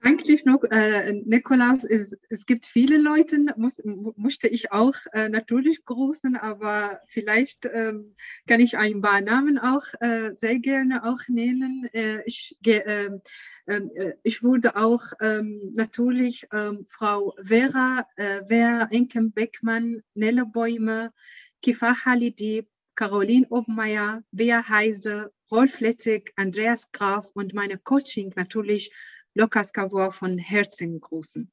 Eigentlich 0.00 0.44
noch, 0.44 0.62
äh, 0.70 1.12
Nikolaus, 1.12 1.82
es, 1.82 2.16
es 2.28 2.46
gibt 2.46 2.66
viele 2.66 2.98
Leute, 2.98 3.36
muss, 3.56 3.82
musste 3.84 4.46
ich 4.46 4.70
auch 4.70 4.94
äh, 5.12 5.28
natürlich 5.28 5.84
grüßen, 5.84 6.36
aber 6.36 7.00
vielleicht 7.08 7.68
ähm, 7.72 8.14
kann 8.46 8.60
ich 8.60 8.78
ein 8.78 9.00
paar 9.00 9.20
Namen 9.20 9.58
auch 9.58 9.82
äh, 10.00 10.30
sehr 10.36 10.60
gerne 10.60 11.04
auch 11.04 11.20
nennen. 11.26 11.88
Äh, 11.92 12.22
ich, 12.26 12.56
ähm, 12.64 13.20
ähm, 13.66 13.90
äh, 13.96 14.12
ich 14.22 14.44
würde 14.44 14.76
auch 14.76 15.02
ähm, 15.20 15.72
natürlich 15.74 16.46
Frau 16.86 17.34
Vera, 17.42 18.06
äh, 18.14 18.44
Vera 18.46 18.88
Enken-Beckmann, 18.90 20.02
Nelle 20.14 20.46
Bäume, 20.46 21.12
Kifa 21.60 22.04
Halidi, 22.04 22.68
Caroline 22.94 23.46
Obmeier, 23.50 24.22
Bea 24.30 24.68
Heise, 24.68 25.32
Rolf 25.50 25.80
Lettig, 25.80 26.32
Andreas 26.36 26.92
Graf 26.92 27.30
und 27.32 27.54
meine 27.54 27.78
Coaching 27.78 28.32
natürlich 28.36 28.92
Lukas 29.38 29.72
Cavour 29.72 30.10
von 30.10 30.36
Herzen 30.36 31.00
grüßen. 31.00 31.48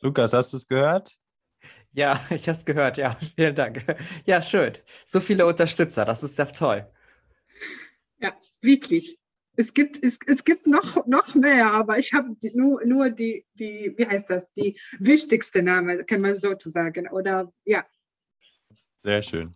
Lukas, 0.00 0.32
hast 0.32 0.52
du 0.52 0.56
es 0.56 0.66
gehört? 0.66 1.16
Ja, 1.92 2.20
ich 2.30 2.48
habe 2.48 2.58
es 2.58 2.64
gehört, 2.64 2.98
ja. 2.98 3.16
Vielen 3.36 3.54
Dank. 3.54 3.84
Ja, 4.26 4.42
schön. 4.42 4.72
So 5.06 5.20
viele 5.20 5.46
Unterstützer, 5.46 6.04
das 6.04 6.24
ist 6.24 6.36
doch 6.38 6.50
toll. 6.50 6.90
Ja, 8.18 8.36
wirklich. 8.60 9.18
Es 9.56 9.72
gibt, 9.72 10.02
es, 10.02 10.18
es 10.26 10.44
gibt 10.44 10.66
noch, 10.66 11.06
noch 11.06 11.34
mehr, 11.34 11.70
aber 11.72 11.98
ich 11.98 12.12
habe 12.12 12.34
nur, 12.54 12.84
nur 12.84 13.10
die, 13.10 13.46
die, 13.54 13.94
wie 13.96 14.06
heißt 14.06 14.30
das, 14.30 14.52
die 14.54 14.80
wichtigste 14.98 15.62
Name, 15.62 16.04
kann 16.04 16.22
man 16.22 16.34
sozusagen. 16.34 17.08
Oder 17.08 17.52
ja. 17.64 17.86
Sehr 18.96 19.22
schön. 19.22 19.54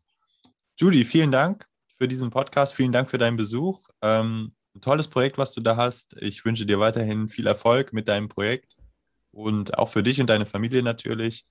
Judy, 0.78 1.04
vielen 1.04 1.32
Dank 1.32 1.66
für 1.96 2.06
diesen 2.06 2.30
Podcast. 2.30 2.74
Vielen 2.74 2.92
Dank 2.92 3.10
für 3.10 3.18
deinen 3.18 3.36
Besuch. 3.36 3.88
Ähm, 4.02 4.54
ein 4.74 4.80
tolles 4.80 5.08
Projekt, 5.08 5.38
was 5.38 5.52
du 5.52 5.60
da 5.60 5.76
hast. 5.76 6.16
Ich 6.20 6.44
wünsche 6.44 6.66
dir 6.66 6.80
weiterhin 6.80 7.28
viel 7.28 7.46
Erfolg 7.46 7.92
mit 7.92 8.08
deinem 8.08 8.28
Projekt 8.28 8.76
und 9.32 9.78
auch 9.78 9.88
für 9.88 10.02
dich 10.02 10.20
und 10.20 10.28
deine 10.28 10.46
Familie 10.46 10.82
natürlich. 10.82 11.44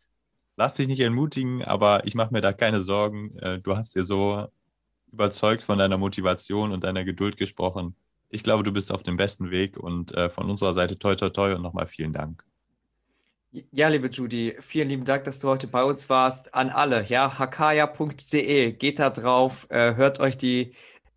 Lass 0.56 0.76
dich 0.76 0.88
nicht 0.88 1.00
entmutigen, 1.00 1.64
aber 1.64 2.06
ich 2.06 2.16
mache 2.16 2.34
mir 2.34 2.42
da 2.42 2.54
keine 2.54 2.82
Sorgen. 2.82 3.38
Äh, 3.40 3.60
du 3.60 3.76
hast 3.76 3.96
dir 3.96 4.06
so 4.06 4.48
überzeugt 5.12 5.64
von 5.64 5.78
deiner 5.78 5.98
Motivation 5.98 6.72
und 6.72 6.84
deiner 6.84 7.06
Geduld 7.06 7.38
gesprochen. 7.38 7.96
Ich 8.30 8.44
glaube, 8.44 8.64
du 8.64 8.72
bist 8.72 8.92
auf 8.92 9.04
dem 9.04 9.18
besten 9.18 9.52
Weg 9.52 9.78
und 9.78 10.14
äh, 10.14 10.30
von 10.30 10.50
unserer 10.50 10.74
Seite 10.74 10.98
toi 10.98 11.16
toi 11.16 11.30
toi 11.30 11.54
und 11.54 11.62
nochmal 11.62 11.88
vielen 11.88 12.14
Dank. 12.14 12.44
Ja, 13.72 13.88
liebe 13.88 14.08
Judy, 14.10 14.56
vielen 14.62 14.90
lieben 14.90 15.06
Dank, 15.06 15.26
dass 15.26 15.38
du 15.38 15.48
heute 15.48 15.68
bei 15.68 15.84
uns 15.84 16.10
warst. 16.10 16.56
An 16.56 16.72
alle, 16.72 17.04
ja, 17.06 17.38
hakaya.de, 17.38 18.72
geht 18.72 18.98
da 18.98 19.12
drauf, 19.12 19.68
äh, 19.70 19.94
hört 19.94 20.20
euch 20.20 20.40
die 20.40 20.74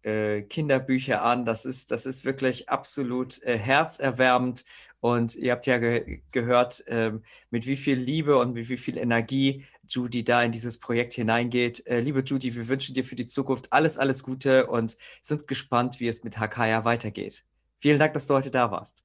äh, 0.07 0.43
Kinderbücher 0.43 1.23
an. 1.23 1.45
Das 1.45 1.67
ist, 1.67 1.91
das 1.91 2.07
ist 2.07 2.25
wirklich 2.25 2.69
absolut 2.69 3.43
äh, 3.43 3.59
herzerwärmend. 3.59 4.65
Und 5.01 5.37
ihr 5.37 5.53
habt 5.53 5.67
ja 5.67 5.79
ge 5.79 6.23
gehört, 6.33 6.85
ähm, 6.87 7.23
mit 7.51 7.67
wie 7.67 7.77
viel 7.77 7.99
Liebe 7.99 8.39
und 8.39 8.55
mit 8.55 8.69
wie 8.69 8.77
viel 8.77 8.99
Energie 8.99 9.65
Judy 9.89 10.25
da 10.25 10.43
in 10.43 10.53
dieses 10.53 10.79
Projekt 10.79 11.15
hineingeht. 11.15 11.87
Äh, 11.87 12.01
liebe 12.01 12.21
Judy, 12.21 12.55
wir 12.55 12.69
wünschen 12.69 12.95
dir 12.95 13.05
für 13.05 13.17
die 13.17 13.27
Zukunft 13.27 13.73
alles, 13.73 13.99
alles 13.99 14.23
Gute 14.23 14.67
und 14.67 14.97
sind 15.21 15.47
gespannt, 15.49 16.01
wie 16.01 16.09
es 16.09 16.25
mit 16.25 16.39
Hakaya 16.39 16.85
weitergeht. 16.85 17.45
Vielen 17.79 17.99
Dank, 17.99 18.15
dass 18.15 18.27
du 18.27 18.35
heute 18.35 18.51
da 18.51 18.71
warst. 18.71 19.05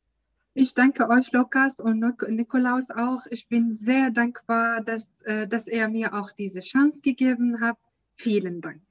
Ich 0.53 0.73
danke 0.73 1.09
euch, 1.09 1.31
Lukas 1.31 1.79
und 1.79 2.03
Nikolaus 2.27 2.89
auch. 2.89 3.25
Ich 3.29 3.47
bin 3.47 3.71
sehr 3.71 4.11
dankbar, 4.11 4.81
dass, 4.81 5.21
äh, 5.23 5.47
dass 5.47 5.67
er 5.67 5.87
mir 5.87 6.13
auch 6.13 6.31
diese 6.31 6.59
Chance 6.59 7.01
gegeben 7.01 7.61
hat. 7.61 7.77
Vielen 8.15 8.61
Dank. 8.61 8.81